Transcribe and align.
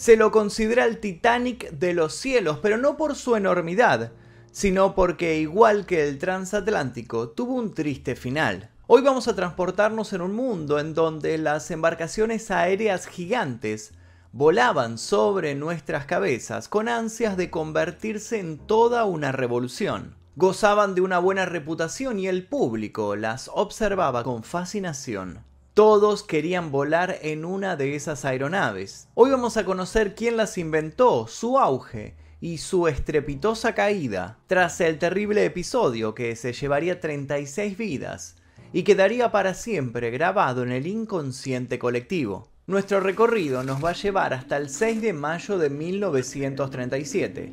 Se 0.00 0.16
lo 0.16 0.30
considera 0.30 0.86
el 0.86 0.98
Titanic 0.98 1.72
de 1.72 1.92
los 1.92 2.14
cielos, 2.14 2.58
pero 2.62 2.78
no 2.78 2.96
por 2.96 3.14
su 3.16 3.36
enormidad, 3.36 4.12
sino 4.50 4.94
porque 4.94 5.38
igual 5.40 5.84
que 5.84 6.08
el 6.08 6.18
transatlántico 6.18 7.28
tuvo 7.28 7.52
un 7.56 7.74
triste 7.74 8.16
final. 8.16 8.70
Hoy 8.86 9.02
vamos 9.02 9.28
a 9.28 9.36
transportarnos 9.36 10.14
en 10.14 10.22
un 10.22 10.34
mundo 10.34 10.78
en 10.78 10.94
donde 10.94 11.36
las 11.36 11.70
embarcaciones 11.70 12.50
aéreas 12.50 13.06
gigantes 13.06 13.92
volaban 14.32 14.96
sobre 14.96 15.54
nuestras 15.54 16.06
cabezas 16.06 16.70
con 16.70 16.88
ansias 16.88 17.36
de 17.36 17.50
convertirse 17.50 18.38
en 18.38 18.56
toda 18.56 19.04
una 19.04 19.32
revolución. 19.32 20.16
Gozaban 20.34 20.94
de 20.94 21.02
una 21.02 21.18
buena 21.18 21.44
reputación 21.44 22.18
y 22.18 22.26
el 22.26 22.46
público 22.46 23.16
las 23.16 23.50
observaba 23.52 24.24
con 24.24 24.44
fascinación. 24.44 25.49
Todos 25.80 26.22
querían 26.22 26.70
volar 26.70 27.20
en 27.22 27.46
una 27.46 27.74
de 27.74 27.96
esas 27.96 28.26
aeronaves. 28.26 29.08
Hoy 29.14 29.30
vamos 29.30 29.56
a 29.56 29.64
conocer 29.64 30.14
quién 30.14 30.36
las 30.36 30.58
inventó, 30.58 31.26
su 31.26 31.58
auge 31.58 32.16
y 32.38 32.58
su 32.58 32.86
estrepitosa 32.86 33.74
caída 33.74 34.36
tras 34.46 34.78
el 34.82 34.98
terrible 34.98 35.42
episodio 35.42 36.14
que 36.14 36.36
se 36.36 36.52
llevaría 36.52 37.00
36 37.00 37.78
vidas 37.78 38.36
y 38.74 38.82
quedaría 38.82 39.32
para 39.32 39.54
siempre 39.54 40.10
grabado 40.10 40.64
en 40.64 40.72
el 40.72 40.86
inconsciente 40.86 41.78
colectivo. 41.78 42.50
Nuestro 42.66 43.00
recorrido 43.00 43.62
nos 43.62 43.82
va 43.82 43.88
a 43.88 43.94
llevar 43.94 44.34
hasta 44.34 44.58
el 44.58 44.68
6 44.68 45.00
de 45.00 45.14
mayo 45.14 45.56
de 45.56 45.70
1937, 45.70 47.52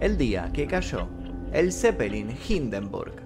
el 0.00 0.18
día 0.18 0.50
que 0.52 0.66
cayó 0.66 1.08
el 1.54 1.72
Zeppelin 1.72 2.36
Hindenburg. 2.46 3.25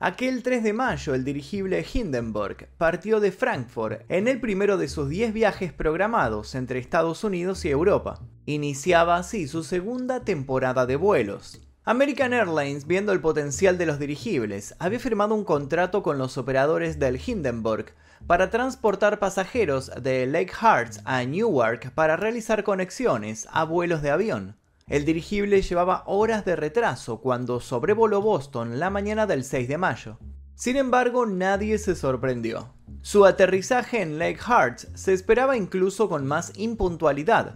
Aquel 0.00 0.44
3 0.44 0.62
de 0.62 0.72
mayo, 0.72 1.12
el 1.12 1.24
dirigible 1.24 1.84
Hindenburg 1.92 2.68
partió 2.78 3.18
de 3.18 3.32
Frankfurt 3.32 4.02
en 4.08 4.28
el 4.28 4.40
primero 4.40 4.78
de 4.78 4.86
sus 4.86 5.08
10 5.08 5.32
viajes 5.32 5.72
programados 5.72 6.54
entre 6.54 6.78
Estados 6.78 7.24
Unidos 7.24 7.64
y 7.64 7.70
Europa. 7.70 8.20
Iniciaba 8.46 9.16
así 9.16 9.48
su 9.48 9.64
segunda 9.64 10.20
temporada 10.20 10.86
de 10.86 10.94
vuelos. 10.94 11.60
American 11.84 12.32
Airlines, 12.32 12.86
viendo 12.86 13.10
el 13.10 13.20
potencial 13.20 13.76
de 13.76 13.86
los 13.86 13.98
dirigibles, 13.98 14.76
había 14.78 15.00
firmado 15.00 15.34
un 15.34 15.42
contrato 15.42 16.04
con 16.04 16.16
los 16.16 16.38
operadores 16.38 17.00
del 17.00 17.18
Hindenburg 17.18 17.86
para 18.24 18.50
transportar 18.50 19.18
pasajeros 19.18 19.90
de 20.00 20.26
Lake 20.26 20.52
Hearts 20.52 21.00
a 21.06 21.24
Newark 21.24 21.90
para 21.94 22.16
realizar 22.16 22.62
conexiones 22.62 23.48
a 23.50 23.64
vuelos 23.64 24.00
de 24.02 24.10
avión. 24.10 24.54
El 24.88 25.04
dirigible 25.04 25.60
llevaba 25.60 26.02
horas 26.06 26.46
de 26.46 26.56
retraso 26.56 27.20
cuando 27.20 27.60
sobrevoló 27.60 28.22
Boston 28.22 28.78
la 28.78 28.88
mañana 28.88 29.26
del 29.26 29.44
6 29.44 29.68
de 29.68 29.76
mayo. 29.76 30.18
Sin 30.54 30.76
embargo, 30.76 31.26
nadie 31.26 31.76
se 31.78 31.94
sorprendió. 31.94 32.74
Su 33.02 33.26
aterrizaje 33.26 34.00
en 34.00 34.18
Lake 34.18 34.38
Hearts 34.38 34.88
se 34.94 35.12
esperaba 35.12 35.56
incluso 35.56 36.08
con 36.08 36.26
más 36.26 36.52
impuntualidad, 36.56 37.54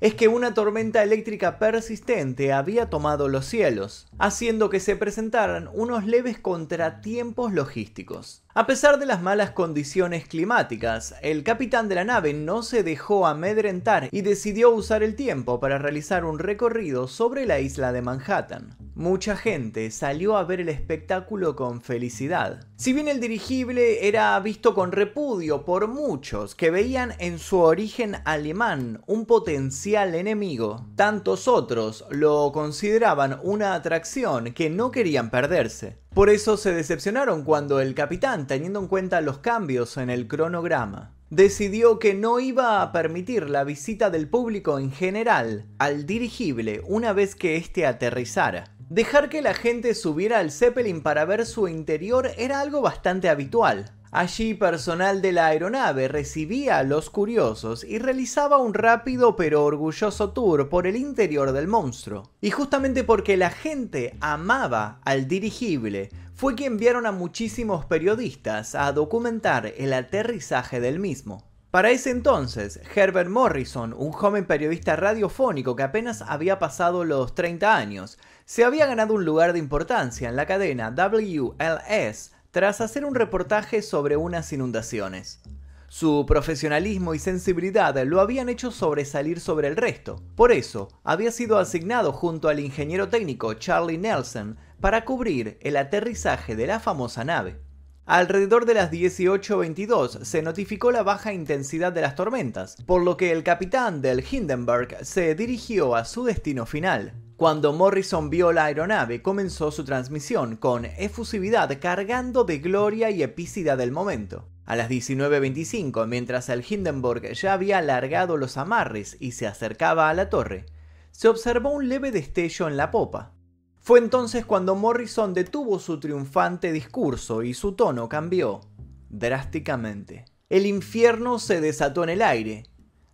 es 0.00 0.14
que 0.14 0.28
una 0.28 0.54
tormenta 0.54 1.02
eléctrica 1.02 1.58
persistente 1.58 2.54
había 2.54 2.88
tomado 2.88 3.28
los 3.28 3.44
cielos, 3.44 4.08
haciendo 4.18 4.70
que 4.70 4.80
se 4.80 4.96
presentaran 4.96 5.68
unos 5.74 6.06
leves 6.06 6.38
contratiempos 6.38 7.52
logísticos. 7.52 8.42
A 8.52 8.66
pesar 8.66 8.98
de 8.98 9.06
las 9.06 9.22
malas 9.22 9.52
condiciones 9.52 10.26
climáticas, 10.26 11.14
el 11.22 11.44
capitán 11.44 11.88
de 11.88 11.94
la 11.94 12.02
nave 12.02 12.34
no 12.34 12.64
se 12.64 12.82
dejó 12.82 13.28
amedrentar 13.28 14.08
y 14.10 14.22
decidió 14.22 14.70
usar 14.70 15.04
el 15.04 15.14
tiempo 15.14 15.60
para 15.60 15.78
realizar 15.78 16.24
un 16.24 16.40
recorrido 16.40 17.06
sobre 17.06 17.46
la 17.46 17.60
isla 17.60 17.92
de 17.92 18.02
Manhattan. 18.02 18.76
Mucha 18.96 19.36
gente 19.36 19.88
salió 19.92 20.36
a 20.36 20.42
ver 20.42 20.60
el 20.60 20.68
espectáculo 20.68 21.54
con 21.54 21.80
felicidad. 21.80 22.66
Si 22.74 22.92
bien 22.92 23.06
el 23.06 23.20
dirigible 23.20 24.08
era 24.08 24.38
visto 24.40 24.74
con 24.74 24.90
repudio 24.90 25.64
por 25.64 25.86
muchos 25.86 26.56
que 26.56 26.72
veían 26.72 27.14
en 27.20 27.38
su 27.38 27.60
origen 27.60 28.16
alemán 28.24 29.00
un 29.06 29.26
potencial 29.26 30.16
enemigo, 30.16 30.88
tantos 30.96 31.46
otros 31.46 32.04
lo 32.10 32.50
consideraban 32.50 33.38
una 33.44 33.74
atracción 33.74 34.52
que 34.54 34.70
no 34.70 34.90
querían 34.90 35.30
perderse. 35.30 36.00
Por 36.14 36.28
eso 36.28 36.56
se 36.56 36.72
decepcionaron 36.72 37.44
cuando 37.44 37.80
el 37.80 37.94
capitán, 37.94 38.48
teniendo 38.48 38.80
en 38.80 38.88
cuenta 38.88 39.20
los 39.20 39.38
cambios 39.38 39.96
en 39.96 40.10
el 40.10 40.26
cronograma, 40.26 41.14
decidió 41.30 42.00
que 42.00 42.14
no 42.14 42.40
iba 42.40 42.82
a 42.82 42.90
permitir 42.90 43.48
la 43.48 43.62
visita 43.62 44.10
del 44.10 44.28
público 44.28 44.80
en 44.80 44.90
general 44.90 45.66
al 45.78 46.06
dirigible 46.06 46.82
una 46.84 47.12
vez 47.12 47.36
que 47.36 47.56
éste 47.56 47.86
aterrizara. 47.86 48.74
Dejar 48.88 49.28
que 49.28 49.40
la 49.40 49.54
gente 49.54 49.94
subiera 49.94 50.40
al 50.40 50.50
Zeppelin 50.50 51.00
para 51.00 51.24
ver 51.24 51.46
su 51.46 51.68
interior 51.68 52.32
era 52.36 52.60
algo 52.60 52.80
bastante 52.80 53.28
habitual. 53.28 53.92
Allí 54.12 54.54
personal 54.54 55.22
de 55.22 55.30
la 55.30 55.46
aeronave 55.46 56.08
recibía 56.08 56.78
a 56.78 56.82
los 56.82 57.10
curiosos 57.10 57.84
y 57.84 58.00
realizaba 58.00 58.58
un 58.58 58.74
rápido 58.74 59.36
pero 59.36 59.64
orgulloso 59.64 60.32
tour 60.32 60.68
por 60.68 60.88
el 60.88 60.96
interior 60.96 61.52
del 61.52 61.68
monstruo. 61.68 62.32
Y 62.40 62.50
justamente 62.50 63.04
porque 63.04 63.36
la 63.36 63.50
gente 63.50 64.16
amaba 64.20 65.00
al 65.04 65.28
dirigible, 65.28 66.10
fue 66.34 66.56
que 66.56 66.66
enviaron 66.66 67.06
a 67.06 67.12
muchísimos 67.12 67.84
periodistas 67.84 68.74
a 68.74 68.90
documentar 68.92 69.74
el 69.76 69.92
aterrizaje 69.92 70.80
del 70.80 70.98
mismo. 70.98 71.44
Para 71.70 71.92
ese 71.92 72.10
entonces, 72.10 72.80
Herbert 72.96 73.30
Morrison, 73.30 73.94
un 73.96 74.10
joven 74.10 74.44
periodista 74.44 74.96
radiofónico 74.96 75.76
que 75.76 75.84
apenas 75.84 76.22
había 76.22 76.58
pasado 76.58 77.04
los 77.04 77.36
30 77.36 77.76
años, 77.76 78.18
se 78.44 78.64
había 78.64 78.86
ganado 78.86 79.14
un 79.14 79.24
lugar 79.24 79.52
de 79.52 79.60
importancia 79.60 80.28
en 80.28 80.34
la 80.34 80.46
cadena 80.46 80.90
WLS 80.90 82.32
tras 82.50 82.80
hacer 82.80 83.04
un 83.04 83.14
reportaje 83.14 83.82
sobre 83.82 84.16
unas 84.16 84.52
inundaciones. 84.52 85.40
Su 85.88 86.24
profesionalismo 86.26 87.14
y 87.14 87.18
sensibilidad 87.18 87.96
lo 88.04 88.20
habían 88.20 88.48
hecho 88.48 88.70
sobresalir 88.70 89.40
sobre 89.40 89.68
el 89.68 89.76
resto. 89.76 90.22
Por 90.36 90.52
eso, 90.52 90.88
había 91.02 91.32
sido 91.32 91.58
asignado 91.58 92.12
junto 92.12 92.48
al 92.48 92.60
ingeniero 92.60 93.08
técnico 93.08 93.54
Charlie 93.54 93.98
Nelson 93.98 94.56
para 94.80 95.04
cubrir 95.04 95.58
el 95.60 95.76
aterrizaje 95.76 96.54
de 96.54 96.68
la 96.68 96.78
famosa 96.78 97.24
nave. 97.24 97.60
Alrededor 98.06 98.66
de 98.66 98.74
las 98.74 98.90
18.22 98.90 100.24
se 100.24 100.42
notificó 100.42 100.90
la 100.90 101.02
baja 101.02 101.32
intensidad 101.32 101.92
de 101.92 102.00
las 102.00 102.16
tormentas, 102.16 102.76
por 102.86 103.02
lo 103.02 103.16
que 103.16 103.30
el 103.30 103.44
capitán 103.44 104.02
del 104.02 104.24
Hindenburg 104.28 104.96
se 105.02 105.34
dirigió 105.34 105.94
a 105.94 106.04
su 106.04 106.24
destino 106.24 106.66
final. 106.66 107.14
Cuando 107.36 107.72
Morrison 107.72 108.28
vio 108.28 108.52
la 108.52 108.64
aeronave, 108.64 109.22
comenzó 109.22 109.70
su 109.70 109.84
transmisión 109.84 110.56
con 110.56 110.84
efusividad 110.84 111.78
cargando 111.80 112.44
de 112.44 112.58
gloria 112.58 113.10
y 113.10 113.22
epicidad 113.22 113.78
del 113.78 113.92
momento. 113.92 114.46
A 114.66 114.76
las 114.76 114.90
19.25, 114.90 116.06
mientras 116.06 116.48
el 116.48 116.64
Hindenburg 116.68 117.32
ya 117.32 117.54
había 117.54 117.78
alargado 117.78 118.36
los 118.36 118.56
amarres 118.56 119.16
y 119.20 119.32
se 119.32 119.46
acercaba 119.46 120.10
a 120.10 120.14
la 120.14 120.28
torre, 120.28 120.66
se 121.12 121.28
observó 121.28 121.70
un 121.70 121.88
leve 121.88 122.10
destello 122.10 122.68
en 122.68 122.76
la 122.76 122.90
popa. 122.90 123.32
Fue 123.82 123.98
entonces 123.98 124.44
cuando 124.44 124.74
Morrison 124.74 125.32
detuvo 125.32 125.78
su 125.78 125.98
triunfante 125.98 126.70
discurso 126.70 127.42
y 127.42 127.54
su 127.54 127.72
tono 127.72 128.08
cambió 128.10 128.60
drásticamente. 129.08 130.26
El 130.50 130.66
infierno 130.66 131.38
se 131.38 131.62
desató 131.62 132.04
en 132.04 132.10
el 132.10 132.22
aire, 132.22 132.66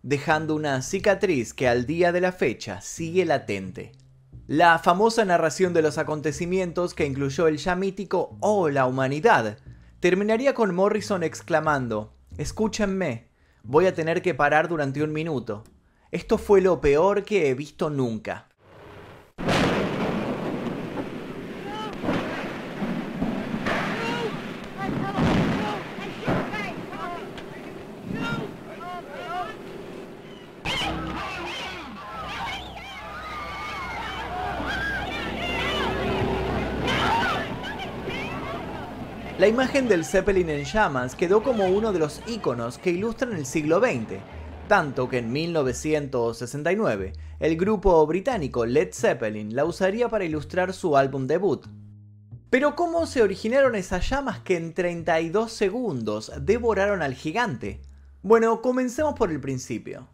dejando 0.03 0.55
una 0.55 0.81
cicatriz 0.81 1.53
que 1.53 1.69
al 1.69 1.85
día 1.85 2.11
de 2.11 2.19
la 2.19 2.33
fecha 2.33 2.81
sigue 2.81 3.25
latente. 3.25 3.93
La 4.45 4.77
famosa 4.79 5.23
narración 5.23 5.73
de 5.73 5.81
los 5.81 5.97
acontecimientos 5.97 6.93
que 6.93 7.05
incluyó 7.05 7.47
el 7.47 7.57
ya 7.57 7.75
mítico 7.75 8.37
Oh 8.41 8.69
la 8.69 8.87
humanidad 8.87 9.57
terminaría 9.99 10.53
con 10.53 10.75
Morrison 10.75 11.23
exclamando, 11.23 12.13
Escúchenme, 12.37 13.29
voy 13.63 13.85
a 13.87 13.93
tener 13.93 14.21
que 14.21 14.35
parar 14.35 14.67
durante 14.67 15.01
un 15.01 15.13
minuto. 15.13 15.63
Esto 16.11 16.37
fue 16.37 16.61
lo 16.61 16.81
peor 16.81 17.23
que 17.23 17.49
he 17.49 17.53
visto 17.53 17.89
nunca. 17.89 18.47
La 39.47 39.53
imagen 39.53 39.87
del 39.87 40.03
Zeppelin 40.03 40.49
en 40.49 40.65
llamas 40.65 41.15
quedó 41.15 41.41
como 41.41 41.67
uno 41.67 41.93
de 41.93 41.99
los 41.99 42.21
iconos 42.27 42.77
que 42.77 42.89
ilustran 42.89 43.31
el 43.31 43.45
siglo 43.45 43.79
XX, 43.79 44.19
tanto 44.67 45.07
que 45.07 45.19
en 45.19 45.31
1969 45.31 47.13
el 47.39 47.55
grupo 47.55 48.05
británico 48.05 48.65
Led 48.65 48.89
Zeppelin 48.91 49.55
la 49.55 49.63
usaría 49.63 50.09
para 50.09 50.25
ilustrar 50.25 50.73
su 50.73 50.97
álbum 50.97 51.27
debut. 51.27 51.65
Pero 52.49 52.75
¿cómo 52.75 53.05
se 53.05 53.21
originaron 53.21 53.75
esas 53.75 54.09
llamas 54.09 54.39
que 54.39 54.57
en 54.57 54.73
32 54.73 55.49
segundos 55.49 56.29
devoraron 56.41 57.01
al 57.01 57.13
gigante? 57.13 57.79
Bueno, 58.23 58.61
comencemos 58.61 59.13
por 59.13 59.31
el 59.31 59.39
principio. 59.39 60.09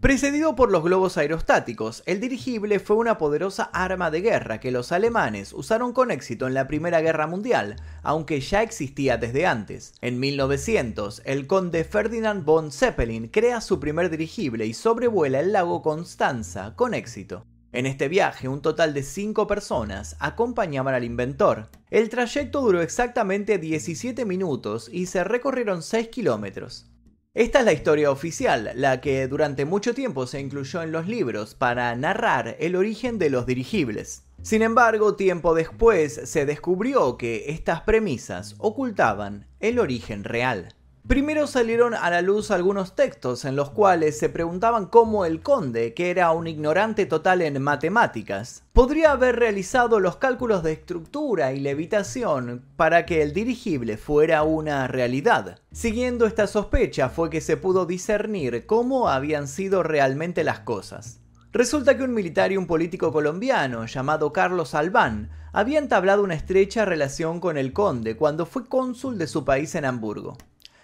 Precedido 0.00 0.54
por 0.54 0.70
los 0.70 0.84
globos 0.84 1.18
aerostáticos, 1.18 2.04
el 2.06 2.20
dirigible 2.20 2.78
fue 2.78 2.94
una 2.94 3.18
poderosa 3.18 3.64
arma 3.72 4.12
de 4.12 4.20
guerra 4.20 4.60
que 4.60 4.70
los 4.70 4.92
alemanes 4.92 5.52
usaron 5.52 5.92
con 5.92 6.12
éxito 6.12 6.46
en 6.46 6.54
la 6.54 6.68
Primera 6.68 7.00
Guerra 7.00 7.26
Mundial, 7.26 7.74
aunque 8.04 8.40
ya 8.40 8.62
existía 8.62 9.16
desde 9.16 9.44
antes. 9.44 9.94
En 10.00 10.20
1900, 10.20 11.22
el 11.24 11.48
conde 11.48 11.82
Ferdinand 11.82 12.44
von 12.44 12.70
Zeppelin 12.70 13.26
crea 13.26 13.60
su 13.60 13.80
primer 13.80 14.08
dirigible 14.08 14.66
y 14.66 14.72
sobrevuela 14.72 15.40
el 15.40 15.52
lago 15.52 15.82
Constanza 15.82 16.76
con 16.76 16.94
éxito. 16.94 17.44
En 17.72 17.84
este 17.84 18.06
viaje, 18.06 18.46
un 18.46 18.62
total 18.62 18.94
de 18.94 19.02
5 19.02 19.48
personas 19.48 20.14
acompañaban 20.20 20.94
al 20.94 21.02
inventor. 21.02 21.70
El 21.90 22.08
trayecto 22.08 22.60
duró 22.60 22.82
exactamente 22.82 23.58
17 23.58 24.24
minutos 24.24 24.88
y 24.92 25.06
se 25.06 25.24
recorrieron 25.24 25.82
6 25.82 26.06
kilómetros. 26.06 26.88
Esta 27.38 27.60
es 27.60 27.66
la 27.66 27.72
historia 27.72 28.10
oficial, 28.10 28.72
la 28.74 29.00
que 29.00 29.28
durante 29.28 29.64
mucho 29.64 29.94
tiempo 29.94 30.26
se 30.26 30.40
incluyó 30.40 30.82
en 30.82 30.90
los 30.90 31.06
libros 31.06 31.54
para 31.54 31.94
narrar 31.94 32.56
el 32.58 32.74
origen 32.74 33.16
de 33.16 33.30
los 33.30 33.46
dirigibles. 33.46 34.24
Sin 34.42 34.60
embargo, 34.60 35.14
tiempo 35.14 35.54
después 35.54 36.20
se 36.24 36.46
descubrió 36.46 37.16
que 37.16 37.44
estas 37.50 37.82
premisas 37.82 38.56
ocultaban 38.58 39.46
el 39.60 39.78
origen 39.78 40.24
real. 40.24 40.74
Primero 41.06 41.46
salieron 41.46 41.94
a 41.94 42.10
la 42.10 42.20
luz 42.20 42.50
algunos 42.50 42.94
textos 42.94 43.44
en 43.44 43.56
los 43.56 43.70
cuales 43.70 44.18
se 44.18 44.28
preguntaban 44.28 44.86
cómo 44.86 45.24
el 45.24 45.40
conde, 45.40 45.94
que 45.94 46.10
era 46.10 46.32
un 46.32 46.46
ignorante 46.46 47.06
total 47.06 47.40
en 47.40 47.62
matemáticas, 47.62 48.62
podría 48.74 49.12
haber 49.12 49.36
realizado 49.36 50.00
los 50.00 50.16
cálculos 50.16 50.62
de 50.62 50.72
estructura 50.72 51.52
y 51.52 51.60
levitación 51.60 52.64
para 52.76 53.06
que 53.06 53.22
el 53.22 53.32
dirigible 53.32 53.96
fuera 53.96 54.42
una 54.42 54.86
realidad. 54.86 55.58
Siguiendo 55.72 56.26
esta 56.26 56.46
sospecha 56.46 57.08
fue 57.08 57.30
que 57.30 57.40
se 57.40 57.56
pudo 57.56 57.86
discernir 57.86 58.66
cómo 58.66 59.08
habían 59.08 59.48
sido 59.48 59.82
realmente 59.82 60.44
las 60.44 60.60
cosas. 60.60 61.20
Resulta 61.52 61.96
que 61.96 62.04
un 62.04 62.12
militar 62.12 62.52
y 62.52 62.58
un 62.58 62.66
político 62.66 63.10
colombiano 63.12 63.86
llamado 63.86 64.32
Carlos 64.32 64.74
Albán 64.74 65.30
había 65.52 65.78
entablado 65.78 66.22
una 66.22 66.34
estrecha 66.34 66.84
relación 66.84 67.40
con 67.40 67.56
el 67.56 67.72
conde 67.72 68.16
cuando 68.16 68.44
fue 68.44 68.66
cónsul 68.66 69.16
de 69.16 69.26
su 69.26 69.44
país 69.46 69.74
en 69.74 69.86
Hamburgo. 69.86 70.36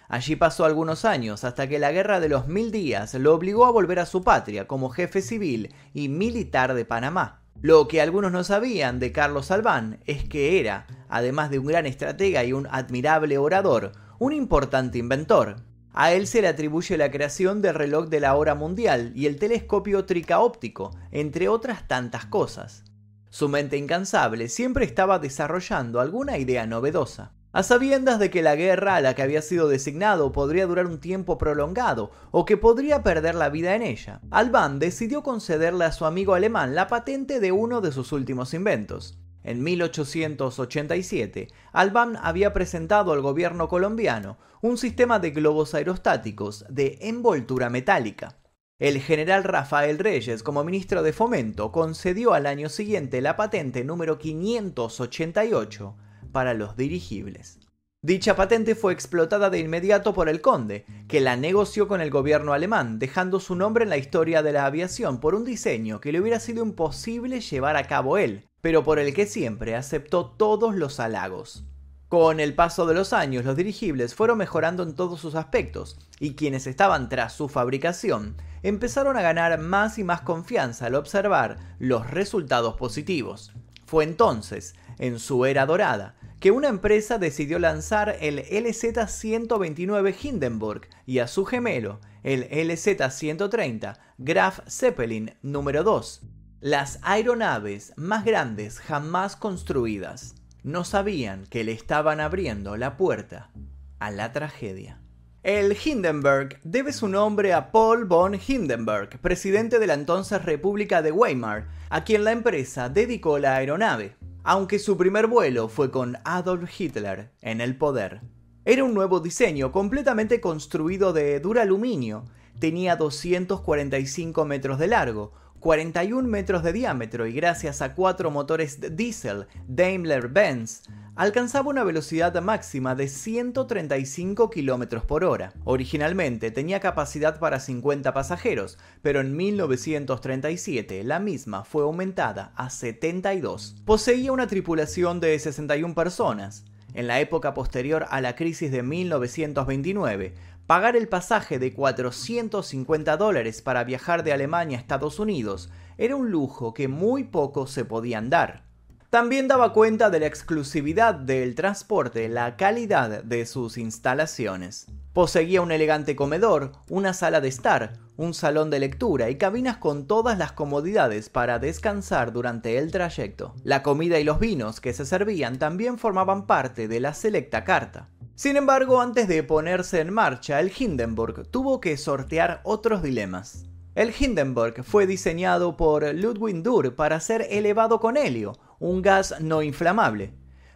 Allí 0.07 0.35
pasó 0.35 0.65
algunos 0.65 1.03
años 1.03 1.43
hasta 1.43 1.67
que 1.67 1.79
la 1.79 1.91
Guerra 1.91 2.19
de 2.19 2.29
los 2.29 2.47
Mil 2.47 2.71
Días 2.71 3.13
lo 3.15 3.33
obligó 3.33 3.65
a 3.65 3.71
volver 3.71 3.99
a 3.99 4.05
su 4.05 4.23
patria 4.23 4.67
como 4.67 4.89
jefe 4.89 5.21
civil 5.21 5.73
y 5.93 6.09
militar 6.09 6.73
de 6.73 6.85
Panamá. 6.85 7.41
Lo 7.61 7.87
que 7.87 8.01
algunos 8.01 8.31
no 8.31 8.43
sabían 8.43 8.99
de 8.99 9.11
Carlos 9.11 9.49
Albán 9.49 9.99
es 10.05 10.23
que 10.25 10.59
era, 10.59 10.85
además 11.09 11.49
de 11.49 11.59
un 11.59 11.65
gran 11.65 11.85
estratega 11.85 12.43
y 12.43 12.53
un 12.53 12.67
admirable 12.69 13.37
orador, 13.37 13.93
un 14.19 14.33
importante 14.33 14.99
inventor. 14.99 15.55
A 15.91 16.11
él 16.11 16.27
se 16.27 16.41
le 16.41 16.49
atribuye 16.49 16.97
la 16.97 17.09
creación 17.09 17.61
del 17.61 17.73
reloj 17.73 18.09
de 18.09 18.19
la 18.19 18.35
hora 18.35 18.53
mundial 18.53 19.13
y 19.15 19.25
el 19.25 19.37
telescopio 19.37 20.05
tricaóptico, 20.05 20.91
entre 21.11 21.47
otras 21.47 21.87
tantas 21.87 22.25
cosas. 22.25 22.83
Su 23.29 23.49
mente 23.49 23.77
incansable 23.77 24.49
siempre 24.49 24.85
estaba 24.85 25.19
desarrollando 25.19 25.99
alguna 25.99 26.37
idea 26.37 26.67
novedosa 26.67 27.34
a 27.55 27.63
sabiendas 27.63 28.19
de 28.19 28.29
que 28.29 28.41
la 28.41 28.57
guerra 28.57 28.97
a 28.97 29.01
la 29.01 29.15
que 29.15 29.21
había 29.21 29.41
sido 29.41 29.69
designado 29.69 30.33
podría 30.33 30.67
durar 30.67 30.87
un 30.87 30.99
tiempo 30.99 31.37
prolongado 31.37 32.11
o 32.31 32.43
que 32.43 32.57
podría 32.57 33.01
perder 33.01 33.33
la 33.33 33.47
vida 33.47 33.75
en 33.75 33.81
ella. 33.81 34.19
Alban 34.29 34.77
decidió 34.77 35.23
concederle 35.23 35.85
a 35.85 35.93
su 35.93 36.05
amigo 36.05 36.33
alemán 36.33 36.75
la 36.75 36.87
patente 36.87 37.39
de 37.39 37.53
uno 37.53 37.79
de 37.79 37.93
sus 37.93 38.11
últimos 38.11 38.53
inventos. 38.53 39.17
En 39.41 39.63
1887, 39.63 41.47
Alban 41.71 42.17
había 42.21 42.51
presentado 42.51 43.13
al 43.13 43.21
gobierno 43.21 43.69
colombiano 43.69 44.37
un 44.61 44.77
sistema 44.77 45.19
de 45.19 45.31
globos 45.31 45.73
aerostáticos 45.75 46.65
de 46.67 46.97
envoltura 47.03 47.69
metálica. 47.69 48.37
El 48.79 48.99
general 48.99 49.45
Rafael 49.45 49.97
Reyes, 49.97 50.43
como 50.43 50.65
ministro 50.65 51.03
de 51.03 51.13
Fomento, 51.13 51.71
concedió 51.71 52.33
al 52.33 52.47
año 52.47 52.67
siguiente 52.67 53.21
la 53.21 53.37
patente 53.37 53.85
número 53.85 54.19
588 54.19 55.95
para 56.35 56.53
los 56.53 56.75
dirigibles. 56.75 57.61
Dicha 58.01 58.35
patente 58.35 58.75
fue 58.75 58.91
explotada 58.91 59.49
de 59.49 59.59
inmediato 59.59 60.13
por 60.13 60.27
el 60.27 60.41
conde, 60.41 60.85
que 61.07 61.21
la 61.21 61.37
negoció 61.37 61.87
con 61.87 62.01
el 62.01 62.09
gobierno 62.09 62.51
alemán, 62.51 62.99
dejando 62.99 63.39
su 63.39 63.55
nombre 63.55 63.85
en 63.85 63.89
la 63.89 63.95
historia 63.95 64.43
de 64.43 64.51
la 64.51 64.65
aviación 64.65 65.21
por 65.21 65.33
un 65.33 65.45
diseño 65.45 66.01
que 66.01 66.11
le 66.11 66.19
hubiera 66.19 66.41
sido 66.41 66.61
imposible 66.61 67.39
llevar 67.39 67.77
a 67.77 67.87
cabo 67.87 68.17
él, 68.17 68.49
pero 68.59 68.83
por 68.83 68.99
el 68.99 69.13
que 69.13 69.27
siempre 69.27 69.77
aceptó 69.77 70.25
todos 70.25 70.75
los 70.75 70.99
halagos. 70.99 71.63
Con 72.09 72.41
el 72.41 72.53
paso 72.53 72.85
de 72.85 72.95
los 72.95 73.13
años, 73.13 73.45
los 73.45 73.55
dirigibles 73.55 74.13
fueron 74.13 74.37
mejorando 74.37 74.83
en 74.83 74.93
todos 74.93 75.21
sus 75.21 75.35
aspectos, 75.35 75.97
y 76.19 76.35
quienes 76.35 76.67
estaban 76.67 77.07
tras 77.07 77.31
su 77.31 77.47
fabricación 77.47 78.35
empezaron 78.61 79.15
a 79.15 79.21
ganar 79.21 79.57
más 79.57 79.97
y 79.99 80.03
más 80.03 80.19
confianza 80.19 80.87
al 80.87 80.95
observar 80.95 81.75
los 81.79 82.11
resultados 82.11 82.75
positivos. 82.75 83.53
Fue 83.85 84.03
entonces, 84.03 84.75
en 84.99 85.19
su 85.19 85.45
era 85.45 85.65
dorada, 85.65 86.15
que 86.45 86.51
una 86.51 86.67
empresa 86.67 87.17
decidió 87.17 87.57
lanzar 87.57 88.17
el 88.21 88.37
LZ-129 88.37 90.15
Hindenburg 90.21 90.81
y 91.07 91.17
a 91.17 91.27
su 91.27 91.43
gemelo, 91.43 91.99
el 92.21 92.47
LZ-130 92.47 93.97
Graf 94.19 94.59
Zeppelin 94.69 95.33
número 95.41 95.83
2, 95.83 96.21
las 96.59 96.99
aeronaves 97.01 97.93
más 97.95 98.25
grandes 98.25 98.77
jamás 98.79 99.35
construidas. 99.35 100.35
No 100.61 100.83
sabían 100.83 101.47
que 101.47 101.63
le 101.63 101.71
estaban 101.71 102.19
abriendo 102.19 102.77
la 102.77 102.95
puerta 102.95 103.49
a 103.97 104.11
la 104.11 104.31
tragedia. 104.31 105.01
El 105.41 105.75
Hindenburg 105.83 106.59
debe 106.63 106.93
su 106.93 107.07
nombre 107.07 107.53
a 107.53 107.71
Paul 107.71 108.05
von 108.05 108.39
Hindenburg, 108.47 109.19
presidente 109.19 109.79
de 109.79 109.87
la 109.87 109.95
entonces 109.95 110.45
República 110.45 111.01
de 111.01 111.11
Weimar, 111.11 111.69
a 111.89 112.03
quien 112.03 112.23
la 112.23 112.33
empresa 112.33 112.87
dedicó 112.87 113.39
la 113.39 113.55
aeronave 113.55 114.15
aunque 114.45 114.77
su 114.77 114.95
primer 114.95 115.25
vuelo 115.25 115.67
fue 115.67 115.89
con 115.89 116.17
Adolf 116.23 116.79
Hitler 116.79 117.31
en 117.41 117.61
el 117.61 117.77
poder. 117.77 118.21
Era 118.63 118.83
un 118.83 118.93
nuevo 118.93 119.19
diseño 119.19 119.71
completamente 119.71 120.39
construido 120.39 121.13
de 121.13 121.39
duraluminio, 121.39 122.25
tenía 122.59 122.95
245 122.95 124.45
metros 124.45 124.77
de 124.77 124.87
largo, 124.87 125.33
41 125.59 126.27
metros 126.27 126.61
de 126.61 126.73
diámetro 126.73 127.25
y 127.25 127.33
gracias 127.33 127.81
a 127.81 127.95
cuatro 127.95 128.29
motores 128.29 128.95
diésel 128.95 129.47
Daimler-Benz, 129.67 130.83
alcanzaba 131.15 131.69
una 131.69 131.83
velocidad 131.83 132.39
máxima 132.41 132.93
de 132.95 133.07
135 133.07 134.49
km 134.49 135.01
por 135.01 135.23
hora. 135.23 135.53
Originalmente 135.63 136.51
tenía 136.51 136.79
capacidad 136.79 137.39
para 137.39 137.59
50 137.59 138.13
pasajeros, 138.13 138.77
pero 139.01 139.21
en 139.21 139.35
1937 139.35 141.03
la 141.03 141.19
misma 141.19 141.63
fue 141.63 141.83
aumentada 141.83 142.51
a 142.55 142.69
72. 142.69 143.75
Poseía 143.85 144.31
una 144.31 144.47
tripulación 144.47 145.19
de 145.19 145.39
61 145.39 145.95
personas. 145.95 146.65
En 146.93 147.07
la 147.07 147.19
época 147.19 147.53
posterior 147.53 148.05
a 148.09 148.21
la 148.21 148.35
crisis 148.35 148.71
de 148.71 148.83
1929, 148.83 150.33
Pagar 150.67 150.95
el 150.95 151.07
pasaje 151.07 151.59
de 151.59 151.73
450 151.73 153.17
dólares 153.17 153.61
para 153.61 153.83
viajar 153.83 154.23
de 154.23 154.33
Alemania 154.33 154.79
a 154.79 154.81
Estados 154.81 155.19
Unidos 155.19 155.69
era 155.99 156.15
un 156.15 156.31
lujo 156.31 156.73
que 156.73 156.87
muy 156.87 157.23
pocos 157.23 157.69
se 157.69 157.85
podían 157.85 158.31
dar. 158.31 158.63
También 159.09 159.47
daba 159.47 159.71
cuenta 159.71 160.09
de 160.09 160.19
la 160.19 160.25
exclusividad 160.25 161.15
del 161.15 161.55
transporte, 161.55 162.27
la 162.27 162.57
calidad 162.57 163.23
de 163.23 163.45
sus 163.45 163.77
instalaciones. 163.77 164.87
Poseía 165.13 165.61
un 165.61 165.71
elegante 165.71 166.15
comedor, 166.15 166.73
una 166.89 167.13
sala 167.13 167.39
de 167.39 167.47
estar, 167.47 167.93
un 168.17 168.33
salón 168.33 168.69
de 168.69 168.79
lectura 168.79 169.29
y 169.29 169.37
cabinas 169.37 169.77
con 169.77 170.07
todas 170.07 170.37
las 170.37 170.51
comodidades 170.51 171.29
para 171.29 171.59
descansar 171.59 172.33
durante 172.33 172.77
el 172.77 172.91
trayecto. 172.91 173.55
La 173.63 173.83
comida 173.83 174.19
y 174.19 174.23
los 174.25 174.39
vinos 174.39 174.81
que 174.81 174.91
se 174.93 175.05
servían 175.05 175.59
también 175.59 175.97
formaban 175.97 176.45
parte 176.45 176.87
de 176.87 176.99
la 176.99 177.13
selecta 177.13 177.63
carta. 177.63 178.09
Sin 178.35 178.57
embargo, 178.57 178.99
antes 178.99 179.29
de 179.29 179.43
ponerse 179.43 180.01
en 180.01 180.11
marcha, 180.11 180.59
el 180.59 180.71
Hindenburg 180.77 181.47
tuvo 181.49 181.79
que 181.79 181.95
sortear 181.95 182.59
otros 182.65 183.01
dilemas. 183.01 183.65
El 183.95 184.13
Hindenburg 184.17 184.83
fue 184.83 185.07
diseñado 185.07 185.77
por 185.77 186.13
Ludwig 186.13 186.61
Durr 186.61 186.95
para 186.95 187.21
ser 187.21 187.47
elevado 187.49 188.01
con 188.01 188.17
helio, 188.17 188.57
un 188.79 189.01
gas 189.01 189.35
no 189.39 189.61
inflamable. 189.61 190.33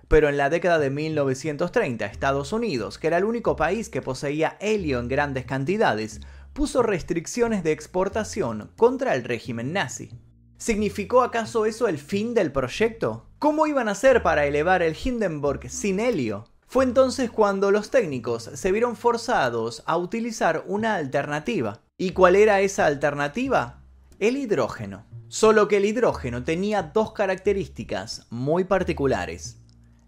Pero 0.07 0.27
en 0.27 0.37
la 0.37 0.49
década 0.49 0.79
de 0.79 0.89
1930, 0.89 2.05
Estados 2.05 2.51
Unidos, 2.51 2.97
que 2.97 3.07
era 3.07 3.17
el 3.17 3.25
único 3.25 3.55
país 3.55 3.89
que 3.89 4.01
poseía 4.01 4.57
helio 4.59 4.99
en 4.99 5.07
grandes 5.07 5.45
cantidades, 5.45 6.21
puso 6.53 6.81
restricciones 6.81 7.63
de 7.63 7.71
exportación 7.71 8.71
contra 8.75 9.15
el 9.15 9.23
régimen 9.23 9.71
nazi. 9.71 10.11
¿Significó 10.57 11.21
acaso 11.21 11.65
eso 11.65 11.87
el 11.87 11.97
fin 11.99 12.33
del 12.33 12.51
proyecto? 12.51 13.27
¿Cómo 13.39 13.67
iban 13.67 13.87
a 13.87 13.91
hacer 13.91 14.21
para 14.23 14.45
elevar 14.45 14.81
el 14.81 14.97
Hindenburg 15.01 15.69
sin 15.69 15.99
helio? 15.99 16.49
Fue 16.67 16.83
entonces 16.83 17.31
cuando 17.31 17.71
los 17.71 17.89
técnicos 17.89 18.43
se 18.53 18.71
vieron 18.71 18.95
forzados 18.95 19.83
a 19.85 19.97
utilizar 19.97 20.63
una 20.67 20.95
alternativa. 20.95 21.81
¿Y 21.97 22.11
cuál 22.11 22.35
era 22.35 22.61
esa 22.61 22.85
alternativa? 22.85 23.78
El 24.19 24.35
hidrógeno. 24.35 25.05
Solo 25.29 25.69
que 25.69 25.77
el 25.77 25.85
hidrógeno 25.85 26.43
tenía 26.43 26.83
dos 26.83 27.13
características 27.13 28.27
muy 28.29 28.65
particulares. 28.65 29.61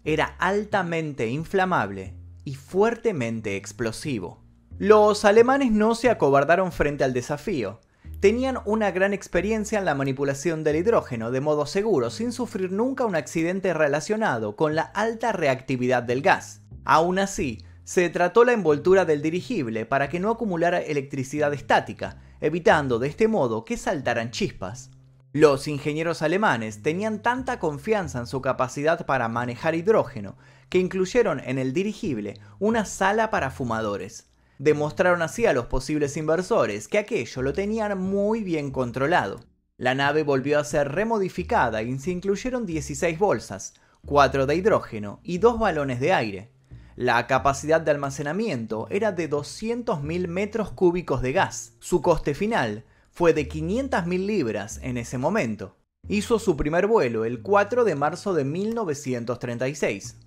Era 0.04 0.36
altamente 0.38 1.28
inflamable 1.28 2.12
y 2.44 2.56
fuertemente 2.56 3.56
explosivo. 3.56 4.44
Los 4.76 5.24
alemanes 5.24 5.72
no 5.72 5.94
se 5.94 6.10
acobardaron 6.10 6.72
frente 6.72 7.04
al 7.04 7.14
desafío. 7.14 7.80
tenían 8.20 8.58
una 8.66 8.90
gran 8.90 9.14
experiencia 9.14 9.78
en 9.78 9.86
la 9.86 9.94
manipulación 9.94 10.62
del 10.62 10.76
hidrógeno 10.76 11.30
de 11.30 11.40
modo 11.40 11.64
seguro 11.64 12.10
sin 12.10 12.32
sufrir 12.32 12.70
nunca 12.70 13.06
un 13.06 13.16
accidente 13.16 13.72
relacionado 13.72 14.56
con 14.56 14.74
la 14.74 14.82
alta 14.82 15.32
reactividad 15.32 16.02
del 16.02 16.20
gas. 16.20 16.60
Aún 16.84 17.18
así, 17.18 17.64
se 17.84 18.10
trató 18.10 18.44
la 18.44 18.52
envoltura 18.52 19.06
del 19.06 19.22
dirigible 19.22 19.86
para 19.86 20.10
que 20.10 20.20
no 20.20 20.30
acumulara 20.30 20.80
electricidad 20.80 21.52
estática, 21.54 22.20
evitando 22.42 22.98
de 22.98 23.08
este 23.08 23.28
modo 23.28 23.64
que 23.64 23.78
saltaran 23.78 24.30
chispas. 24.30 24.90
Los 25.32 25.66
ingenieros 25.66 26.20
alemanes 26.20 26.82
tenían 26.82 27.22
tanta 27.22 27.58
confianza 27.58 28.18
en 28.18 28.26
su 28.26 28.42
capacidad 28.42 29.06
para 29.06 29.28
manejar 29.28 29.74
hidrógeno 29.74 30.36
que 30.68 30.78
incluyeron 30.78 31.40
en 31.40 31.58
el 31.58 31.72
dirigible 31.72 32.34
una 32.58 32.84
sala 32.84 33.30
para 33.30 33.50
fumadores. 33.50 34.28
Demostraron 34.58 35.22
así 35.22 35.46
a 35.46 35.52
los 35.52 35.66
posibles 35.66 36.16
inversores 36.16 36.88
que 36.88 36.98
aquello 36.98 37.42
lo 37.42 37.52
tenían 37.52 37.98
muy 37.98 38.42
bien 38.42 38.70
controlado. 38.70 39.40
La 39.78 39.94
nave 39.94 40.22
volvió 40.22 40.58
a 40.58 40.64
ser 40.64 40.92
remodificada 40.92 41.82
y 41.82 41.98
se 41.98 42.10
incluyeron 42.10 42.66
16 42.66 43.18
bolsas, 43.18 43.74
4 44.04 44.46
de 44.46 44.56
hidrógeno 44.56 45.20
y 45.22 45.38
2 45.38 45.58
balones 45.58 46.00
de 46.00 46.12
aire. 46.12 46.52
La 46.96 47.26
capacidad 47.26 47.80
de 47.80 47.90
almacenamiento 47.90 48.86
era 48.90 49.12
de 49.12 49.30
200.000 49.30 50.28
metros 50.28 50.72
cúbicos 50.72 51.22
de 51.22 51.32
gas. 51.32 51.74
Su 51.80 52.02
coste 52.02 52.34
final 52.34 52.84
fue 53.10 53.32
de 53.32 53.48
500.000 53.48 54.26
libras 54.26 54.78
en 54.82 54.98
ese 54.98 55.16
momento. 55.16 55.76
Hizo 56.08 56.38
su 56.38 56.56
primer 56.56 56.86
vuelo 56.86 57.24
el 57.24 57.40
4 57.42 57.84
de 57.84 57.94
marzo 57.94 58.34
de 58.34 58.44
1936. 58.44 60.18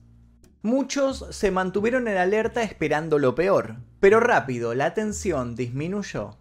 Muchos 0.63 1.27
se 1.29 1.51
mantuvieron 1.51 2.07
en 2.07 2.17
alerta 2.17 2.63
esperando 2.63 3.19
lo 3.19 3.35
peor, 3.35 3.75
pero 3.99 4.19
rápido 4.19 4.73
la 4.73 4.95
tensión 4.95 5.55
disminuyó. 5.55 6.37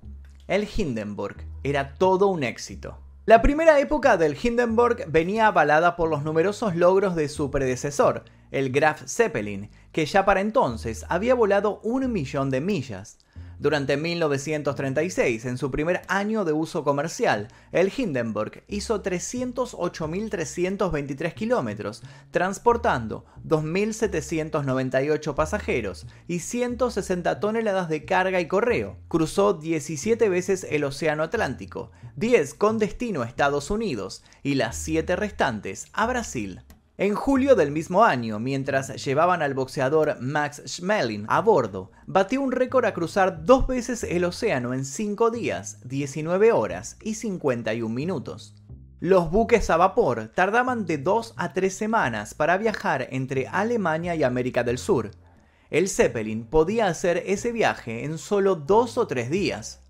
El 0.47 0.66
Hindenburg 0.75 1.37
era 1.62 1.95
todo 1.95 2.28
un 2.28 2.45
éxito. 2.45 3.00
La 3.26 3.43
primera 3.43 3.81
época 3.81 4.16
del 4.16 4.37
Hindenburg 4.40 5.07
venía 5.09 5.47
avalada 5.47 5.97
por 5.97 6.11
los 6.11 6.23
numerosos 6.23 6.76
logros 6.76 7.16
de 7.16 7.28
su 7.28 7.50
predecesor, 7.50 8.25
el 8.54 8.70
Graf 8.70 9.02
Zeppelin, 9.06 9.68
que 9.90 10.06
ya 10.06 10.25
para 10.25 10.40
entonces 10.40 11.04
había 11.08 11.34
volado 11.34 11.80
un 11.82 12.12
millón 12.12 12.50
de 12.50 12.61
millas. 12.61 13.18
Durante 13.58 13.96
1936, 13.96 15.44
en 15.44 15.58
su 15.58 15.73
primer 15.73 16.02
año 16.06 16.44
de 16.44 16.52
uso 16.52 16.84
comercial, 16.84 17.49
el 17.73 17.92
Hindenburg 17.96 18.62
hizo 18.68 19.02
308.323 19.02 21.34
kilómetros, 21.34 22.04
transportando 22.30 23.25
2.798 23.46 25.34
pasajeros 25.34 26.06
y 26.28 26.38
160 26.40 27.40
toneladas 27.40 27.88
de 27.88 28.04
carga 28.04 28.40
y 28.40 28.46
correo. 28.46 28.99
Cruzó 29.08 29.54
17 29.54 30.28
veces 30.28 30.66
el 30.68 30.84
Océano 30.84 31.23
Atlántico, 31.25 31.90
10 32.16 32.54
con 32.54 32.78
destino 32.78 33.23
a 33.23 33.26
Estados 33.26 33.70
Unidos 33.70 34.23
y 34.42 34.54
las 34.54 34.76
7 34.76 35.16
restantes 35.16 35.88
a 35.92 36.06
Brasil. 36.06 36.62
En 36.96 37.16
julio 37.16 37.56
del 37.56 37.72
mismo 37.72 38.04
año, 38.04 38.38
mientras 38.38 39.04
llevaban 39.04 39.42
al 39.42 39.52
boxeador 39.52 40.16
Max 40.20 40.62
Schmeling 40.64 41.24
a 41.26 41.40
bordo, 41.40 41.90
batió 42.06 42.40
un 42.40 42.52
récord 42.52 42.84
a 42.84 42.94
cruzar 42.94 43.44
dos 43.44 43.66
veces 43.66 44.04
el 44.04 44.22
océano 44.22 44.72
en 44.72 44.84
5 44.84 45.32
días, 45.32 45.80
19 45.82 46.52
horas 46.52 46.96
y 47.02 47.14
51 47.14 47.92
minutos. 47.92 48.54
Los 49.00 49.32
buques 49.32 49.70
a 49.70 49.76
vapor 49.76 50.30
tardaban 50.36 50.86
de 50.86 50.98
2 50.98 51.34
a 51.36 51.52
3 51.52 51.74
semanas 51.74 52.32
para 52.32 52.58
viajar 52.58 53.08
entre 53.10 53.48
Alemania 53.48 54.14
y 54.14 54.22
América 54.22 54.62
del 54.62 54.78
Sur. 54.78 55.10
El 55.70 55.88
Zeppelin 55.88 56.46
podía 56.46 56.86
hacer 56.86 57.24
ese 57.26 57.50
viaje 57.50 58.04
en 58.04 58.18
solo 58.18 58.54
2 58.54 58.98
o 58.98 59.06
3 59.08 59.30
días. 59.30 59.83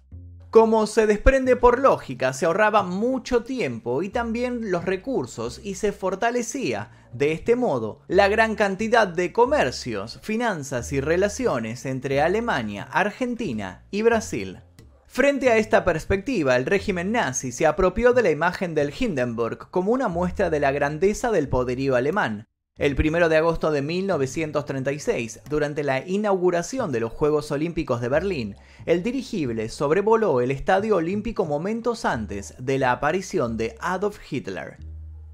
Como 0.54 0.86
se 0.86 1.08
desprende 1.08 1.56
por 1.56 1.80
lógica, 1.80 2.32
se 2.32 2.46
ahorraba 2.46 2.84
mucho 2.84 3.42
tiempo 3.42 4.04
y 4.04 4.08
también 4.08 4.70
los 4.70 4.84
recursos 4.84 5.60
y 5.64 5.74
se 5.74 5.90
fortalecía, 5.90 7.08
de 7.12 7.32
este 7.32 7.56
modo, 7.56 8.02
la 8.06 8.28
gran 8.28 8.54
cantidad 8.54 9.08
de 9.08 9.32
comercios, 9.32 10.20
finanzas 10.22 10.92
y 10.92 11.00
relaciones 11.00 11.84
entre 11.86 12.20
Alemania, 12.20 12.84
Argentina 12.84 13.82
y 13.90 14.02
Brasil. 14.02 14.60
Frente 15.08 15.50
a 15.50 15.56
esta 15.56 15.84
perspectiva, 15.84 16.54
el 16.54 16.66
régimen 16.66 17.10
nazi 17.10 17.50
se 17.50 17.66
apropió 17.66 18.12
de 18.12 18.22
la 18.22 18.30
imagen 18.30 18.76
del 18.76 18.94
Hindenburg 18.96 19.70
como 19.72 19.90
una 19.90 20.06
muestra 20.06 20.50
de 20.50 20.60
la 20.60 20.70
grandeza 20.70 21.32
del 21.32 21.48
poderío 21.48 21.96
alemán, 21.96 22.46
el 22.76 22.96
1 22.98 23.28
de 23.28 23.36
agosto 23.36 23.70
de 23.70 23.82
1936, 23.82 25.42
durante 25.48 25.84
la 25.84 26.04
inauguración 26.04 26.90
de 26.90 26.98
los 26.98 27.12
Juegos 27.12 27.52
Olímpicos 27.52 28.00
de 28.00 28.08
Berlín, 28.08 28.56
el 28.84 29.04
dirigible 29.04 29.68
sobrevoló 29.68 30.40
el 30.40 30.50
Estadio 30.50 30.96
Olímpico 30.96 31.44
momentos 31.44 32.04
antes 32.04 32.54
de 32.58 32.80
la 32.80 32.90
aparición 32.90 33.56
de 33.56 33.76
Adolf 33.78 34.18
Hitler. 34.28 34.78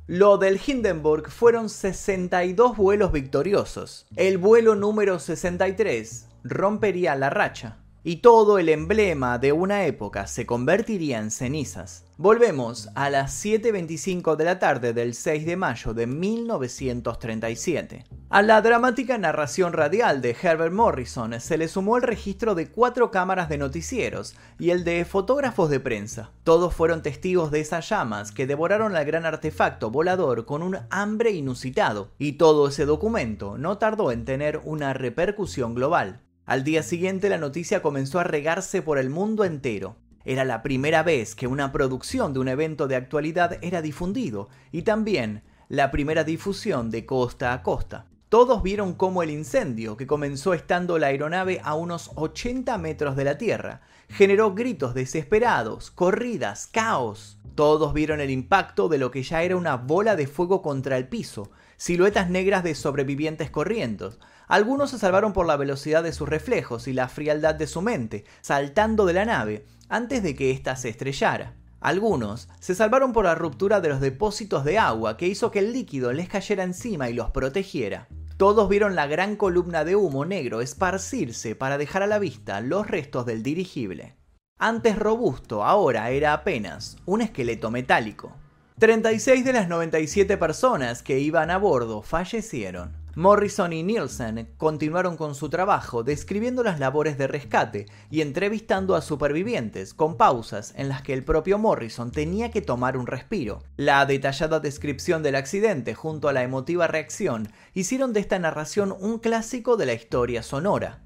Lo 0.07 0.37
del 0.37 0.61
Hindenburg 0.65 1.31
fueron 1.31 1.71
62 1.71 2.77
vuelos 2.77 3.11
victoriosos. 3.11 4.07
El 4.17 4.37
vuelo 4.37 4.75
número 4.75 5.19
63 5.19 6.29
rompería 6.45 7.17
la 7.17 7.31
racha 7.31 7.79
y 8.03 8.17
todo 8.17 8.59
el 8.59 8.69
emblema 8.69 9.39
de 9.39 9.53
una 9.53 9.85
época 9.85 10.27
se 10.27 10.47
convertiría 10.47 11.19
en 11.19 11.31
cenizas. 11.31 12.05
Volvemos 12.17 12.89
a 12.95 13.09
las 13.09 13.45
7.25 13.45 14.37
de 14.37 14.45
la 14.45 14.59
tarde 14.59 14.93
del 14.93 15.15
6 15.15 15.47
de 15.47 15.57
mayo 15.57 15.95
de 15.95 16.07
1937. 16.07 18.05
A 18.29 18.43
la 18.43 18.61
dramática 18.63 19.19
narración 19.19 19.73
radial 19.73 20.21
de 20.23 20.37
Herbert 20.41 20.73
Morrison 20.73 21.41
se 21.41 21.59
le 21.59 21.67
sumó 21.67 21.97
el 21.97 22.03
registro 22.03 22.55
de 22.55 22.71
cuatro 22.71 23.11
cámaras 23.11 23.49
de 23.49 23.59
noticieros 23.59 24.37
y 24.59 24.71
el 24.71 24.85
de 24.85 25.05
fotógrafos 25.05 25.69
de 25.71 25.81
prensa. 25.81 26.31
Todos 26.45 26.75
fueron 26.75 27.03
testigos 27.03 27.51
de 27.51 27.61
esas 27.61 27.89
llamas 27.89 28.33
que 28.33 28.47
devoraron 28.47 28.95
al 28.97 29.05
gran 29.05 29.27
artefacto 29.27 29.91
volador 29.91 30.45
con 30.45 30.63
un 30.63 30.79
hambre 30.91 31.31
inusitado, 31.33 32.11
y 32.19 32.33
todo 32.33 32.69
ese 32.69 32.85
documento 32.85 33.59
no 33.59 33.79
tardó 33.79 34.13
en 34.13 34.25
tener 34.25 34.61
una 34.65 34.93
repercusión 34.93 35.75
global. 35.75 36.21
Al 36.51 36.65
día 36.65 36.83
siguiente 36.83 37.29
la 37.29 37.39
noticia 37.39 37.81
comenzó 37.81 38.19
a 38.19 38.25
regarse 38.25 38.83
por 38.83 38.99
el 38.99 39.09
mundo 39.09 39.45
entero. 39.45 39.95
Era 40.25 40.45
la 40.45 40.65
primera 40.65 41.05
vez 41.05 41.37
que 41.37 41.47
una 41.47 41.71
producción 41.71 42.33
de 42.33 42.41
un 42.41 42.49
evento 42.49 42.89
de 42.89 42.97
actualidad 42.97 43.59
era 43.63 43.83
difundido 43.83 44.49
y 44.73 44.83
también 44.83 45.45
la 45.69 45.93
primera 45.93 46.25
difusión 46.25 46.91
de 46.91 47.07
costa 47.07 47.53
a 47.53 47.63
costa. 47.63 48.07
Todos 48.29 48.65
vieron 48.65 48.95
cómo 48.95 49.23
el 49.23 49.31
incendio, 49.31 49.97
que 49.97 50.09
comenzó 50.09 50.53
estando 50.53 50.99
la 50.99 51.07
aeronave 51.07 51.61
a 51.63 51.77
unos 51.77 52.11
80 52.17 52.77
metros 52.79 53.15
de 53.15 53.23
la 53.23 53.39
Tierra, 53.39 53.83
generó 54.09 54.53
gritos 54.53 54.93
desesperados, 54.93 55.93
corridas, 55.93 56.67
caos. 56.67 57.39
Todos 57.55 57.95
vieron 57.95 58.19
el 58.19 58.31
impacto 58.31 58.89
de 58.89 58.99
lo 58.99 59.13
que 59.13 59.23
ya 59.23 59.45
era 59.45 59.55
una 59.55 59.77
bola 59.77 60.17
de 60.17 60.27
fuego 60.27 60.63
contra 60.63 60.97
el 60.97 61.07
piso, 61.07 61.53
siluetas 61.81 62.29
negras 62.29 62.63
de 62.63 62.75
sobrevivientes 62.75 63.51
corriendo, 63.51 64.13
algunos 64.49 64.91
se 64.91 64.99
salvaron 64.99 65.33
por 65.33 65.47
la 65.47 65.57
velocidad 65.57 66.03
de 66.03 66.13
sus 66.13 66.29
reflejos 66.29 66.87
y 66.87 66.93
la 66.93 67.09
frialdad 67.09 67.55
de 67.55 67.67
su 67.67 67.81
mente, 67.81 68.27
saltando 68.43 69.07
de 69.07 69.15
la 69.15 69.25
nave 69.25 69.65
antes 69.89 70.23
de 70.23 70.35
que 70.37 70.51
ésta 70.51 70.77
se 70.77 70.91
estrellara. 70.91 71.55
Algunos 71.81 72.51
se 72.61 72.75
salvaron 72.75 73.15
por 73.15 73.25
la 73.25 73.35
ruptura 73.35 73.81
de 73.81 73.89
los 73.89 74.03
depósitos 74.03 74.63
de 74.67 74.79
agua 74.79 75.17
que 75.17 75.27
hizo 75.27 75.51
que 75.51 75.61
el 75.61 75.73
líquido 75.73 76.13
les 76.13 76.29
cayera 76.29 76.65
encima 76.65 77.09
y 77.09 77.15
los 77.15 77.31
protegiera. 77.31 78.09
Todos 78.37 78.69
vieron 78.69 78.95
la 78.95 79.07
gran 79.07 79.37
columna 79.37 79.83
de 79.87 79.97
humo 79.97 80.27
negro 80.27 80.61
esparcirse 80.61 81.55
para 81.55 81.79
dejar 81.79 82.03
a 82.03 82.07
la 82.07 82.19
vista 82.19 82.61
los 82.61 82.89
restos 82.89 83.25
del 83.25 83.43
dirigible. 83.43 84.17
Antes 84.59 84.99
robusto, 84.99 85.65
ahora 85.65 86.11
era 86.11 86.35
apenas 86.35 86.99
un 87.07 87.23
esqueleto 87.23 87.71
metálico. 87.71 88.37
36 88.81 89.45
de 89.45 89.53
las 89.53 89.69
97 89.69 90.39
personas 90.39 91.03
que 91.03 91.19
iban 91.19 91.51
a 91.51 91.59
bordo 91.59 92.01
fallecieron. 92.01 92.97
Morrison 93.15 93.75
y 93.75 93.83
Nielsen 93.83 94.55
continuaron 94.57 95.19
con 95.19 95.35
su 95.35 95.51
trabajo 95.51 96.03
describiendo 96.03 96.63
las 96.63 96.81
labores 96.81 97.19
de 97.19 97.27
rescate 97.27 97.85
y 98.11 98.23
entrevistando 98.23 98.97
a 98.97 99.03
supervivientes, 99.03 99.93
con 99.93 100.17
pausas 100.17 100.73
en 100.79 100.89
las 100.89 101.03
que 101.03 101.13
el 101.13 101.25
propio 101.25 101.59
Morrison 101.59 102.11
tenía 102.11 102.51
que 102.51 102.63
tomar 102.63 102.97
un 102.97 103.07
respiro. 103.07 103.63
La 103.77 104.07
detallada 104.07 104.61
descripción 104.61 105.23
del 105.23 105.35
accidente 105.35 105.95
junto 105.95 106.31
a 106.31 106.33
la 106.33 106.43
emotiva 106.43 106.87
reacción 106.87 107.53
hicieron 107.75 108.15
de 108.15 108.21
esta 108.21 108.39
narración 108.39 108.97
un 108.99 109.19
clásico 109.19 109.77
de 109.77 109.85
la 109.85 109.93
historia 109.93 110.43
sonora. 110.43 111.03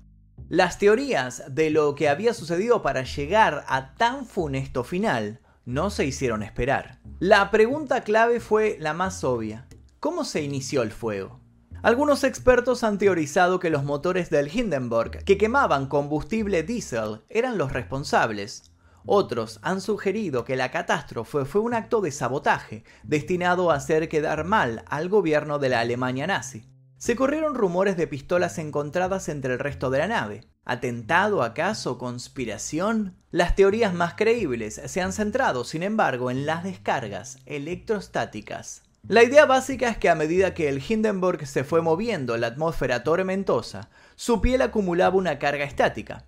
Las 0.49 0.79
teorías 0.79 1.43
de 1.53 1.71
lo 1.71 1.97
que 1.97 2.09
había 2.09 2.35
sucedido 2.35 2.83
para 2.83 3.03
llegar 3.03 3.65
a 3.67 3.97
tan 3.97 4.27
funesto 4.27 4.85
final 4.85 5.41
no 5.65 5.91
se 5.91 6.05
hicieron 6.05 6.43
esperar. 6.43 7.01
La 7.19 7.51
pregunta 7.51 8.03
clave 8.03 8.41
fue 8.41 8.77
la 8.81 8.93
más 8.93 9.25
obvia. 9.25 9.67
¿Cómo 10.01 10.25
se 10.25 10.43
inició 10.43 10.83
el 10.83 10.93
fuego? 10.93 11.41
Algunos 11.83 12.25
expertos 12.25 12.83
han 12.83 12.99
teorizado 12.99 13.61
que 13.61 13.71
los 13.71 13.85
motores 13.85 14.31
del 14.31 14.55
Hindenburg, 14.55 15.25
que 15.25 15.37
quemaban 15.37 15.87
combustible 15.87 16.63
diésel, 16.63 17.23
eran 17.29 17.59
los 17.59 17.73
responsables. 17.73 18.73
Otros 19.07 19.61
han 19.63 19.83
sugerido 19.83 20.45
que 20.45 20.57
la 20.57 20.71
catástrofe 20.71 21.45
fue 21.45 21.61
un 21.61 21.75
acto 21.75 22.01
de 22.01 22.11
sabotaje, 22.11 22.85
destinado 23.03 23.71
a 23.71 23.75
hacer 23.75 24.09
quedar 24.09 24.45
mal 24.45 24.83
al 24.89 25.11
gobierno 25.11 25.59
de 25.59 25.69
la 25.69 25.81
Alemania 25.81 26.27
nazi. 26.27 26.71
Se 26.97 27.17
corrieron 27.17 27.55
rumores 27.55 27.99
de 27.99 28.07
pistolas 28.07 28.57
encontradas 28.57 29.29
entre 29.29 29.53
el 29.53 29.59
resto 29.59 29.91
de 29.91 29.99
la 29.99 30.07
nave. 30.07 30.49
¿Atentado 30.65 31.43
acaso? 31.43 31.99
¿Conspiración? 31.99 33.19
Las 33.35 33.57
teorías 33.57 33.93
más 33.93 34.15
creíbles 34.15 34.81
se 34.87 35.01
han 35.01 35.13
centrado, 35.13 35.65
sin 35.65 35.83
embargo, 35.83 36.31
en 36.31 36.47
las 36.47 36.63
descargas 36.63 37.39
electrostáticas. 37.47 38.83
La 39.09 39.25
idea 39.25 39.45
básica 39.45 39.89
es 39.89 39.99
que 39.99 40.09
a 40.09 40.15
medida 40.15 40.55
que 40.55 40.69
el 40.69 40.81
Hindenburg 40.81 41.45
se 41.45 41.65
fue 41.65 41.83
moviendo 41.83 42.37
en 42.37 42.43
la 42.43 42.47
atmósfera 42.47 43.03
tormentosa, 43.03 43.91
su 44.15 44.41
piel 44.41 44.63
acumulaba 44.63 45.17
una 45.17 45.41
carga 45.41 45.65
estática. 45.65 46.25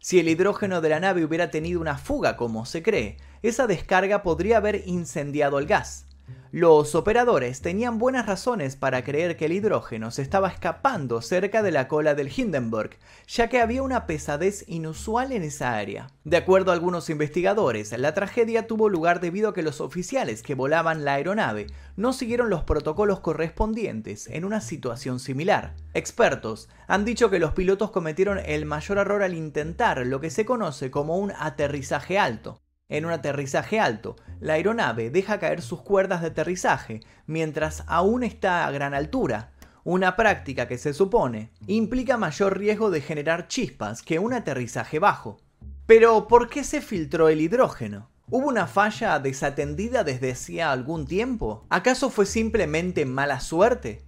Si 0.00 0.18
el 0.18 0.28
hidrógeno 0.28 0.80
de 0.80 0.88
la 0.88 0.98
nave 0.98 1.24
hubiera 1.24 1.52
tenido 1.52 1.80
una 1.80 1.96
fuga 1.96 2.36
como 2.36 2.66
se 2.66 2.82
cree, 2.82 3.18
esa 3.42 3.68
descarga 3.68 4.24
podría 4.24 4.56
haber 4.56 4.82
incendiado 4.84 5.60
el 5.60 5.66
gas. 5.66 6.07
Los 6.50 6.94
operadores 6.94 7.60
tenían 7.60 7.98
buenas 7.98 8.24
razones 8.24 8.74
para 8.74 9.04
creer 9.04 9.36
que 9.36 9.44
el 9.44 9.52
hidrógeno 9.52 10.10
se 10.10 10.22
estaba 10.22 10.48
escapando 10.48 11.20
cerca 11.20 11.62
de 11.62 11.72
la 11.72 11.88
cola 11.88 12.14
del 12.14 12.32
Hindenburg, 12.34 12.92
ya 13.26 13.50
que 13.50 13.60
había 13.60 13.82
una 13.82 14.06
pesadez 14.06 14.64
inusual 14.66 15.32
en 15.32 15.42
esa 15.42 15.76
área. 15.76 16.06
De 16.24 16.38
acuerdo 16.38 16.70
a 16.70 16.74
algunos 16.74 17.10
investigadores, 17.10 17.92
la 17.98 18.14
tragedia 18.14 18.66
tuvo 18.66 18.88
lugar 18.88 19.20
debido 19.20 19.50
a 19.50 19.54
que 19.54 19.62
los 19.62 19.82
oficiales 19.82 20.42
que 20.42 20.54
volaban 20.54 21.04
la 21.04 21.14
aeronave 21.14 21.66
no 21.96 22.14
siguieron 22.14 22.48
los 22.48 22.64
protocolos 22.64 23.20
correspondientes 23.20 24.26
en 24.26 24.46
una 24.46 24.62
situación 24.62 25.20
similar. 25.20 25.74
Expertos 25.92 26.70
han 26.86 27.04
dicho 27.04 27.28
que 27.28 27.40
los 27.40 27.52
pilotos 27.52 27.90
cometieron 27.90 28.38
el 28.38 28.64
mayor 28.64 28.96
error 28.96 29.22
al 29.22 29.34
intentar 29.34 30.06
lo 30.06 30.20
que 30.20 30.30
se 30.30 30.46
conoce 30.46 30.90
como 30.90 31.18
un 31.18 31.30
aterrizaje 31.38 32.18
alto. 32.18 32.62
En 32.90 33.04
un 33.04 33.12
aterrizaje 33.12 33.78
alto, 33.80 34.16
la 34.40 34.54
aeronave 34.54 35.10
deja 35.10 35.38
caer 35.38 35.60
sus 35.60 35.82
cuerdas 35.82 36.22
de 36.22 36.28
aterrizaje 36.28 37.00
mientras 37.26 37.84
aún 37.86 38.22
está 38.22 38.66
a 38.66 38.70
gran 38.70 38.94
altura, 38.94 39.52
una 39.84 40.16
práctica 40.16 40.66
que 40.68 40.78
se 40.78 40.94
supone 40.94 41.50
implica 41.66 42.16
mayor 42.16 42.56
riesgo 42.56 42.90
de 42.90 43.02
generar 43.02 43.46
chispas 43.46 44.00
que 44.00 44.18
un 44.18 44.32
aterrizaje 44.32 44.98
bajo. 44.98 45.36
Pero, 45.84 46.28
¿por 46.28 46.48
qué 46.48 46.64
se 46.64 46.80
filtró 46.80 47.28
el 47.28 47.42
hidrógeno? 47.42 48.08
¿Hubo 48.30 48.48
una 48.48 48.66
falla 48.66 49.18
desatendida 49.18 50.02
desde 50.02 50.32
hacía 50.32 50.72
algún 50.72 51.06
tiempo? 51.06 51.66
¿Acaso 51.68 52.08
fue 52.08 52.24
simplemente 52.24 53.04
mala 53.04 53.40
suerte? 53.40 54.02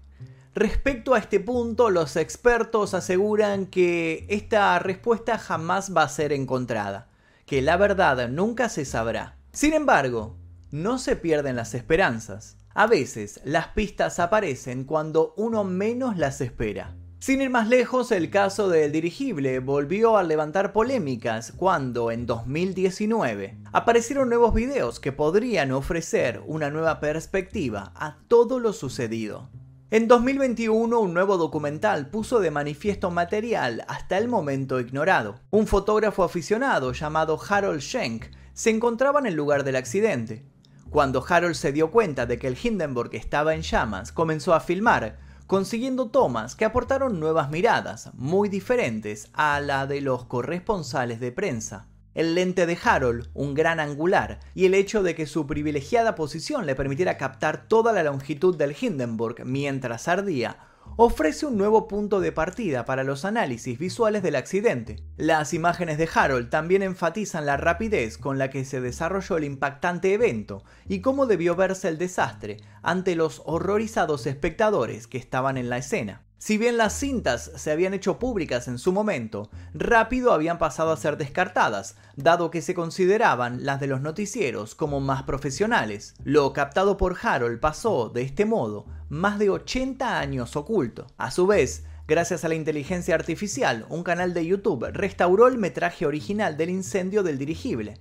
Respecto 0.55 1.13
a 1.13 1.19
este 1.19 1.39
punto, 1.39 1.91
los 1.91 2.17
expertos 2.17 2.95
aseguran 2.95 3.67
que 3.67 4.25
esta 4.31 4.79
respuesta 4.79 5.37
jamás 5.37 5.95
va 5.95 6.03
a 6.03 6.09
ser 6.09 6.33
encontrada 6.33 7.10
que 7.51 7.63
la 7.63 7.77
verdad 7.77 8.29
nunca 8.29 8.69
se 8.69 8.85
sabrá. 8.85 9.37
Sin 9.51 9.73
embargo, 9.73 10.39
no 10.71 11.01
se 11.01 11.17
pierden 11.17 11.57
las 11.57 11.75
esperanzas. 11.75 12.57
A 12.75 12.87
veces 12.87 13.41
las 13.43 13.67
pistas 13.67 14.21
aparecen 14.21 14.85
cuando 14.85 15.35
uno 15.37 15.65
menos 15.65 16.17
las 16.17 16.41
espera. 16.41 16.95
Sin 17.19 17.43
ir 17.43 17.51
más 17.51 17.67
lejos, 17.67 18.13
el 18.13 18.31
caso 18.31 18.69
del 18.69 18.93
dirigible 18.93 19.59
volvió 19.59 20.17
a 20.17 20.23
levantar 20.23 20.73
polémicas 20.73 21.51
cuando 21.51 22.13
en 22.13 22.25
2019 22.25 23.59
aparecieron 23.73 24.29
nuevos 24.29 24.55
videos 24.55 25.01
que 25.01 25.11
podrían 25.11 25.73
ofrecer 25.73 26.41
una 26.47 26.71
nueva 26.71 27.01
perspectiva 27.01 27.91
a 27.97 28.19
todo 28.29 28.61
lo 28.61 28.73
sucedido. 28.73 29.51
En 29.93 30.07
2021 30.07 31.01
un 31.01 31.13
nuevo 31.13 31.37
documental 31.37 32.11
puso 32.11 32.39
de 32.39 32.53
manifiesto 32.53 33.11
material 33.11 33.85
hasta 33.89 34.19
el 34.19 34.29
momento 34.29 34.79
ignorado. 34.79 35.41
Un 35.51 35.67
fotógrafo 35.67 36.23
aficionado 36.23 36.93
llamado 36.93 37.37
Harold 37.49 37.81
Schenk 37.81 38.27
se 38.53 38.71
encontraba 38.71 39.19
en 39.19 39.27
el 39.27 39.35
lugar 39.35 39.65
del 39.65 39.75
accidente. 39.75 40.45
Cuando 40.91 41.25
Harold 41.29 41.57
se 41.57 41.73
dio 41.73 41.91
cuenta 41.91 42.25
de 42.27 42.39
que 42.39 42.47
el 42.47 42.57
Hindenburg 42.63 43.17
estaba 43.17 43.53
en 43.53 43.63
llamas, 43.63 44.13
comenzó 44.13 44.55
a 44.55 44.61
filmar, 44.61 45.19
consiguiendo 45.49 46.09
tomas 46.09 46.55
que 46.55 46.65
aportaron 46.65 47.19
nuevas 47.19 47.51
miradas, 47.51 48.11
muy 48.15 48.49
diferentes 48.49 49.29
a 49.33 49.59
la 49.59 49.89
de 49.89 50.03
los 50.03 50.25
corresponsales 50.25 51.19
de 51.19 51.33
prensa. 51.33 51.90
El 52.15 52.35
lente 52.35 52.67
de 52.67 52.77
Harold, 52.83 53.29
un 53.35 53.55
gran 53.55 53.79
angular, 53.79 54.41
y 54.55 54.67
el 54.67 54.75
hecho 54.75 55.03
de 55.03 55.15
que 55.15 55.27
su 55.27 55.47
privilegiada 55.47 56.15
posición 56.15 56.67
le 56.67 56.75
permitiera 56.75 57.17
captar 57.17 57.69
toda 57.69 57.93
la 57.93 58.03
longitud 58.03 58.57
del 58.57 58.75
Hindenburg 58.81 59.45
mientras 59.45 60.09
ardía, 60.09 60.59
ofrece 60.97 61.47
un 61.47 61.57
nuevo 61.57 61.89
punto 61.89 62.21
de 62.21 62.33
partida 62.33 62.85
para 62.85 63.05
los 63.05 63.25
análisis 63.25 63.79
visuales 63.79 64.23
del 64.23 64.37
accidente. 64.37 64.97
Las 65.17 65.55
imágenes 65.55 65.99
de 65.99 66.09
Harold 66.13 66.51
también 66.51 66.83
enfatizan 66.83 67.47
la 67.47 67.57
rapidez 67.57 68.19
con 68.19 68.39
la 68.39 68.51
que 68.51 68.65
se 68.65 68.81
desarrolló 68.81 69.37
el 69.37 69.45
impactante 69.45 70.13
evento 70.13 70.65
y 70.89 71.01
cómo 71.01 71.27
debió 71.27 71.55
verse 71.57 71.89
el 71.89 71.99
desastre 71.99 72.59
ante 72.83 73.15
los 73.15 73.43
horrorizados 73.45 74.27
espectadores 74.27 75.07
que 75.07 75.19
estaban 75.19 75.57
en 75.57 75.71
la 75.71 75.79
escena. 75.79 76.23
Si 76.43 76.57
bien 76.57 76.79
las 76.79 76.95
cintas 76.95 77.53
se 77.55 77.71
habían 77.71 77.93
hecho 77.93 78.19
públicas 78.19 78.67
en 78.67 78.79
su 78.79 78.93
momento, 78.93 79.51
rápido 79.75 80.33
habían 80.33 80.57
pasado 80.57 80.91
a 80.91 80.97
ser 80.97 81.19
descartadas, 81.19 81.97
dado 82.17 82.51
que 82.51 82.63
se 82.63 82.73
consideraban 82.73 83.67
las 83.67 83.79
de 83.79 83.89
los 83.89 84.01
noticieros 84.01 84.75
como 84.75 85.01
más 85.01 85.25
profesionales. 85.25 86.15
Lo 86.25 86.55
captado 86.55 86.97
por 86.97 87.15
Harold 87.21 87.61
pasó, 87.61 88.09
de 88.09 88.23
este 88.23 88.47
modo, 88.47 88.87
más 89.11 89.39
de 89.39 89.51
80 89.51 90.19
años 90.19 90.57
oculto. 90.57 91.07
A 91.19 91.31
su 91.31 91.47
vez, 91.47 91.85
Gracias 92.09 92.45
a 92.45 92.49
la 92.49 92.57
inteligencia 92.57 93.15
artificial, 93.15 93.87
un 93.89 94.03
canal 94.03 94.35
de 94.35 94.45
YouTube 94.45 94.91
restauró 94.91 95.47
el 95.47 95.59
metraje 95.59 96.07
original 96.07 96.57
del 96.57 96.71
incendio 96.71 97.23
del 97.23 97.39
dirigible. 97.39 98.01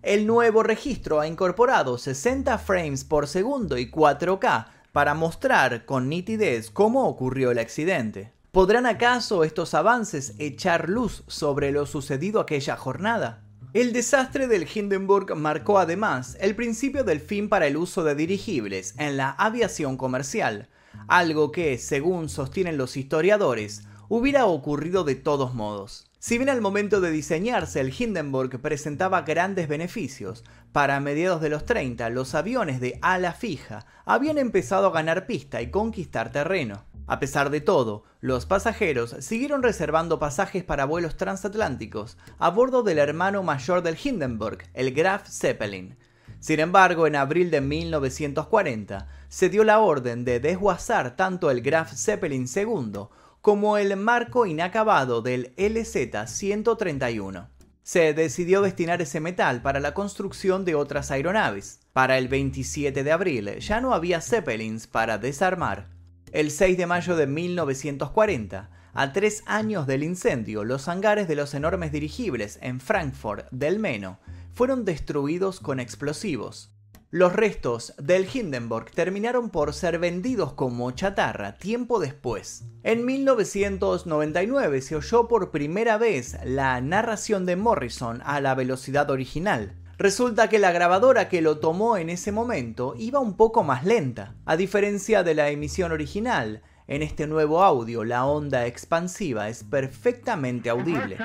El 0.00 0.26
nuevo 0.26 0.62
registro 0.62 1.20
ha 1.20 1.26
incorporado 1.26 1.98
60 1.98 2.56
frames 2.56 3.04
por 3.04 3.26
segundo 3.26 3.76
y 3.76 3.90
4K 3.90 4.68
para 4.92 5.14
mostrar 5.14 5.84
con 5.86 6.08
nitidez 6.08 6.70
cómo 6.70 7.06
ocurrió 7.08 7.50
el 7.50 7.58
accidente. 7.58 8.32
¿Podrán 8.52 8.84
acaso 8.84 9.44
estos 9.44 9.72
avances 9.72 10.34
echar 10.38 10.88
luz 10.88 11.24
sobre 11.26 11.72
lo 11.72 11.86
sucedido 11.86 12.38
aquella 12.40 12.76
jornada? 12.76 13.42
El 13.72 13.94
desastre 13.94 14.46
del 14.46 14.68
Hindenburg 14.72 15.34
marcó 15.34 15.78
además 15.78 16.36
el 16.38 16.54
principio 16.54 17.04
del 17.04 17.20
fin 17.20 17.48
para 17.48 17.66
el 17.66 17.78
uso 17.78 18.04
de 18.04 18.14
dirigibles 18.14 18.94
en 18.98 19.16
la 19.16 19.30
aviación 19.30 19.96
comercial, 19.96 20.68
algo 21.08 21.52
que, 21.52 21.78
según 21.78 22.28
sostienen 22.28 22.76
los 22.76 22.98
historiadores, 22.98 23.84
hubiera 24.10 24.44
ocurrido 24.44 25.04
de 25.04 25.14
todos 25.14 25.54
modos. 25.54 26.11
Si 26.24 26.38
bien 26.38 26.50
al 26.50 26.60
momento 26.60 27.00
de 27.00 27.10
diseñarse 27.10 27.80
el 27.80 27.92
Hindenburg 27.92 28.60
presentaba 28.60 29.22
grandes 29.22 29.66
beneficios, 29.66 30.44
para 30.70 31.00
mediados 31.00 31.40
de 31.40 31.48
los 31.48 31.66
30 31.66 32.10
los 32.10 32.36
aviones 32.36 32.80
de 32.80 32.96
ala 33.02 33.32
fija 33.32 33.86
habían 34.04 34.38
empezado 34.38 34.86
a 34.86 34.92
ganar 34.92 35.26
pista 35.26 35.60
y 35.62 35.72
conquistar 35.72 36.30
terreno. 36.30 36.84
A 37.08 37.18
pesar 37.18 37.50
de 37.50 37.60
todo, 37.60 38.04
los 38.20 38.46
pasajeros 38.46 39.16
siguieron 39.18 39.64
reservando 39.64 40.20
pasajes 40.20 40.62
para 40.62 40.84
vuelos 40.84 41.16
transatlánticos 41.16 42.16
a 42.38 42.50
bordo 42.50 42.84
del 42.84 42.98
hermano 42.98 43.42
mayor 43.42 43.82
del 43.82 43.98
Hindenburg, 44.00 44.58
el 44.74 44.94
Graf 44.94 45.28
Zeppelin. 45.28 45.96
Sin 46.38 46.60
embargo, 46.60 47.08
en 47.08 47.16
abril 47.16 47.50
de 47.50 47.60
1940 47.60 49.08
se 49.28 49.48
dio 49.48 49.64
la 49.64 49.80
orden 49.80 50.24
de 50.24 50.38
desguazar 50.38 51.16
tanto 51.16 51.50
el 51.50 51.62
Graf 51.62 51.92
Zeppelin 51.92 52.46
II 52.46 53.08
como 53.42 53.76
el 53.76 53.96
marco 53.96 54.46
inacabado 54.46 55.20
del 55.20 55.54
LZ-131. 55.56 57.48
Se 57.82 58.14
decidió 58.14 58.62
destinar 58.62 59.02
ese 59.02 59.18
metal 59.18 59.60
para 59.62 59.80
la 59.80 59.94
construcción 59.94 60.64
de 60.64 60.76
otras 60.76 61.10
aeronaves. 61.10 61.80
Para 61.92 62.18
el 62.18 62.28
27 62.28 63.02
de 63.02 63.10
abril 63.10 63.58
ya 63.58 63.80
no 63.80 63.94
había 63.94 64.20
Zeppelins 64.20 64.86
para 64.86 65.18
desarmar. 65.18 65.88
El 66.30 66.52
6 66.52 66.78
de 66.78 66.86
mayo 66.86 67.16
de 67.16 67.26
1940, 67.26 68.70
a 68.94 69.12
tres 69.12 69.42
años 69.46 69.88
del 69.88 70.04
incendio, 70.04 70.62
los 70.62 70.86
hangares 70.86 71.26
de 71.26 71.34
los 71.34 71.52
enormes 71.54 71.90
dirigibles 71.90 72.60
en 72.62 72.78
Frankfurt 72.78 73.48
del 73.50 73.80
Meno 73.80 74.20
fueron 74.54 74.84
destruidos 74.84 75.58
con 75.58 75.80
explosivos. 75.80 76.70
Los 77.14 77.34
restos 77.34 77.92
del 77.98 78.26
Hindenburg 78.32 78.90
terminaron 78.90 79.50
por 79.50 79.74
ser 79.74 79.98
vendidos 79.98 80.54
como 80.54 80.90
chatarra 80.92 81.56
tiempo 81.56 82.00
después. 82.00 82.64
En 82.84 83.04
1999 83.04 84.80
se 84.80 84.96
oyó 84.96 85.28
por 85.28 85.50
primera 85.50 85.98
vez 85.98 86.38
la 86.42 86.80
narración 86.80 87.44
de 87.44 87.56
Morrison 87.56 88.22
a 88.24 88.40
la 88.40 88.54
velocidad 88.54 89.10
original. 89.10 89.74
Resulta 89.98 90.48
que 90.48 90.58
la 90.58 90.72
grabadora 90.72 91.28
que 91.28 91.42
lo 91.42 91.58
tomó 91.58 91.98
en 91.98 92.08
ese 92.08 92.32
momento 92.32 92.94
iba 92.96 93.20
un 93.20 93.36
poco 93.36 93.62
más 93.62 93.84
lenta, 93.84 94.34
a 94.46 94.56
diferencia 94.56 95.22
de 95.22 95.34
la 95.34 95.50
emisión 95.50 95.92
original, 95.92 96.62
en 96.86 97.02
este 97.02 97.26
nuevo 97.26 97.62
audio, 97.62 98.04
la 98.04 98.24
onda 98.24 98.64
expansiva 98.64 99.50
es 99.50 99.64
perfectamente 99.64 100.70
audible. 100.70 101.18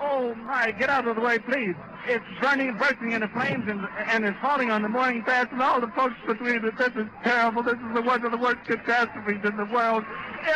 Oh 0.00 0.34
my, 0.34 0.70
get 0.72 0.90
out 0.90 1.06
of 1.06 1.16
the 1.16 1.22
way, 1.22 1.38
please. 1.38 1.74
It's 2.06 2.24
burning, 2.40 2.76
bursting 2.76 3.12
into 3.12 3.28
flames 3.28 3.64
and, 3.68 3.86
and 4.06 4.24
it's 4.24 4.38
falling 4.40 4.70
on 4.70 4.82
the 4.82 4.88
morning 4.88 5.22
fast 5.24 5.52
and 5.52 5.62
all 5.62 5.80
the 5.80 5.88
folks 5.88 6.16
between 6.26 6.56
it. 6.56 6.76
This 6.76 6.92
is 6.96 7.06
terrible. 7.22 7.62
This 7.62 7.74
is 7.74 7.94
the 7.94 8.02
one 8.02 8.24
of 8.24 8.30
the 8.30 8.38
worst 8.38 8.64
catastrophes 8.66 9.40
in 9.44 9.56
the 9.56 9.64
world. 9.72 10.04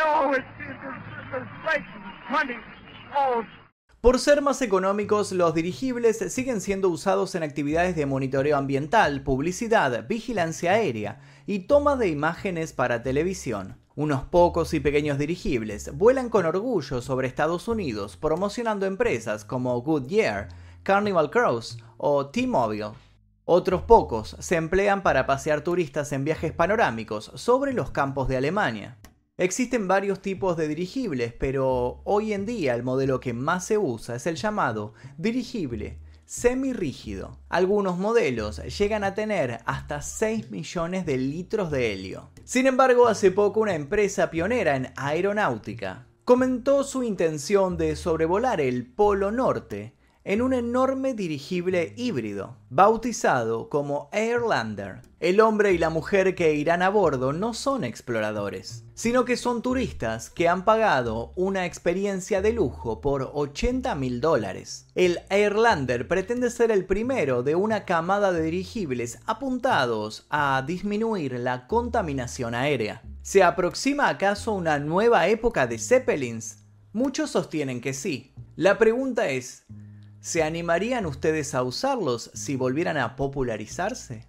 Oh, 0.05 0.33
it's, 0.33 0.45
it's, 0.59 0.79
it's, 1.33 1.47
it's, 1.65 1.85
it's 2.45 2.63
Oh, 3.15 3.43
Por 4.01 4.19
ser 4.19 4.41
más 4.41 4.61
económicos, 4.61 5.33
los 5.33 5.53
dirigibles 5.53 6.19
siguen 6.31 6.61
siendo 6.61 6.87
usados 6.89 7.35
en 7.35 7.43
actividades 7.43 7.97
de 7.97 8.05
monitoreo 8.05 8.55
ambiental, 8.55 9.23
publicidad, 9.23 10.07
vigilancia 10.07 10.71
aérea 10.71 11.19
y 11.45 11.67
toma 11.67 11.97
de 11.97 12.07
imágenes 12.07 12.71
para 12.71 13.03
televisión. 13.03 13.77
Unos 13.99 14.23
pocos 14.23 14.73
y 14.73 14.79
pequeños 14.79 15.17
dirigibles 15.17 15.91
vuelan 15.93 16.29
con 16.29 16.45
orgullo 16.45 17.01
sobre 17.01 17.27
Estados 17.27 17.67
Unidos 17.67 18.15
promocionando 18.15 18.85
empresas 18.85 19.43
como 19.43 19.77
Goodyear, 19.81 20.47
Carnival 20.83 21.29
Cruise 21.29 21.77
o 21.97 22.27
T-Mobile. 22.27 22.91
Otros 23.43 23.81
pocos 23.81 24.37
se 24.39 24.55
emplean 24.55 25.03
para 25.03 25.25
pasear 25.25 25.65
turistas 25.65 26.13
en 26.13 26.23
viajes 26.23 26.53
panorámicos 26.53 27.29
sobre 27.35 27.73
los 27.73 27.91
campos 27.91 28.29
de 28.29 28.37
Alemania. 28.37 28.97
Existen 29.35 29.89
varios 29.89 30.21
tipos 30.21 30.55
de 30.55 30.69
dirigibles, 30.69 31.33
pero 31.37 31.99
hoy 32.05 32.31
en 32.31 32.45
día 32.45 32.75
el 32.75 32.83
modelo 32.83 33.19
que 33.19 33.33
más 33.33 33.65
se 33.65 33.77
usa 33.77 34.15
es 34.15 34.25
el 34.27 34.37
llamado 34.37 34.93
dirigible 35.17 35.99
semirrígido. 36.29 37.39
Algunos 37.49 37.97
modelos 37.97 38.61
llegan 38.77 39.03
a 39.03 39.15
tener 39.15 39.61
hasta 39.65 40.03
6 40.03 40.51
millones 40.51 41.07
de 41.07 41.17
litros 41.17 41.71
de 41.71 41.91
helio. 41.91 42.29
Sin 42.43 42.67
embargo, 42.67 43.07
hace 43.07 43.31
poco 43.31 43.61
una 43.61 43.73
empresa 43.73 44.29
pionera 44.29 44.75
en 44.75 44.93
aeronáutica 44.95 46.05
comentó 46.25 46.83
su 46.83 47.01
intención 47.01 47.77
de 47.77 47.95
sobrevolar 47.95 48.61
el 48.61 48.85
Polo 48.85 49.31
Norte 49.31 49.95
en 50.23 50.41
un 50.41 50.53
enorme 50.53 51.13
dirigible 51.13 51.93
híbrido, 51.95 52.57
bautizado 52.69 53.69
como 53.69 54.09
Airlander. 54.11 55.01
El 55.19 55.41
hombre 55.41 55.73
y 55.73 55.77
la 55.77 55.89
mujer 55.89 56.35
que 56.35 56.53
irán 56.53 56.81
a 56.81 56.89
bordo 56.89 57.33
no 57.33 57.53
son 57.53 57.83
exploradores, 57.83 58.83
sino 58.93 59.25
que 59.25 59.37
son 59.37 59.61
turistas 59.61 60.29
que 60.29 60.47
han 60.47 60.65
pagado 60.65 61.31
una 61.35 61.65
experiencia 61.65 62.41
de 62.41 62.53
lujo 62.53 63.01
por 63.01 63.31
80 63.33 63.95
mil 63.95 64.21
dólares. 64.21 64.87
El 64.95 65.19
Airlander 65.29 66.07
pretende 66.07 66.49
ser 66.49 66.71
el 66.71 66.85
primero 66.85 67.43
de 67.43 67.55
una 67.55 67.85
camada 67.85 68.31
de 68.31 68.43
dirigibles 68.43 69.19
apuntados 69.25 70.25
a 70.29 70.63
disminuir 70.67 71.33
la 71.39 71.67
contaminación 71.67 72.55
aérea. 72.55 73.01
¿Se 73.21 73.43
aproxima 73.43 74.09
acaso 74.09 74.53
una 74.53 74.79
nueva 74.79 75.27
época 75.27 75.67
de 75.67 75.79
Zeppelins? 75.79 76.63
Muchos 76.93 77.29
sostienen 77.29 77.81
que 77.81 77.93
sí. 77.93 78.33
La 78.55 78.77
pregunta 78.77 79.29
es, 79.29 79.65
¿Se 80.21 80.43
animarían 80.43 81.05
ustedes 81.05 81.55
a 81.55 81.63
usarlos 81.63 82.29
si 82.33 82.57
volvieran 82.57 82.97
a 82.97 83.15
popularizarse? 83.15 84.27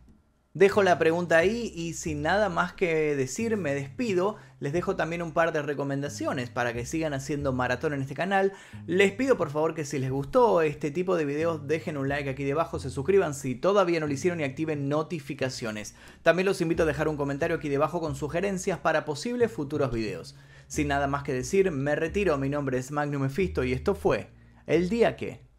Dejo 0.55 0.85
la 0.85 1.00
pregunta 1.00 1.37
ahí 1.37 1.72
y 1.74 1.94
sin 1.94 2.22
nada 2.22 2.48
más 2.48 2.72
que 2.72 3.16
decir 3.16 3.57
me 3.57 3.74
despido. 3.74 4.37
Les 4.61 4.72
dejo 4.72 4.94
también 4.94 5.20
un 5.20 5.33
par 5.33 5.53
de 5.53 5.62
recomendaciones 5.62 6.48
para 6.48 6.72
que 6.72 6.87
sigan 6.87 7.12
haciendo 7.12 7.53
maratón 7.53 7.92
en 7.92 8.03
este 8.03 8.14
canal. 8.14 8.53
Les 8.87 9.11
pido 9.11 9.37
por 9.37 9.50
favor 9.50 9.74
que 9.74 9.85
si 9.85 9.98
les 9.98 10.12
gustó 10.12 10.62
este 10.62 10.92
tipo 10.92 11.16
de 11.16 11.24
videos 11.24 11.66
dejen 11.66 11.96
un 11.96 12.09
like 12.09 12.31
aquí 12.31 12.44
debajo, 12.44 12.79
se 12.79 12.90
suscriban 12.90 13.35
si 13.35 13.57
todavía 13.57 13.98
no 13.98 14.07
lo 14.07 14.12
hicieron 14.12 14.38
y 14.38 14.44
activen 14.44 14.88
notificaciones. 14.88 15.96
También 16.22 16.46
los 16.46 16.61
invito 16.61 16.85
a 16.85 16.87
dejar 16.87 17.09
un 17.09 17.16
comentario 17.16 17.57
aquí 17.57 17.68
debajo 17.68 18.00
con 18.00 18.14
sugerencias 18.14 18.79
para 18.79 19.05
posibles 19.05 19.50
futuros 19.50 19.90
videos. 19.92 20.37
Sin 20.68 20.87
nada 20.87 21.09
más 21.09 21.24
que 21.24 21.33
decir, 21.33 21.72
me 21.72 21.96
retiro, 21.96 22.38
mi 22.38 22.48
nombre 22.48 22.79
es 22.79 22.92
Magnum 22.92 23.22
Mephisto 23.22 23.64
y 23.64 23.72
esto 23.72 23.96
fue 23.96 24.31
El 24.66 24.88
Día 24.88 25.16
Que... 25.16 25.50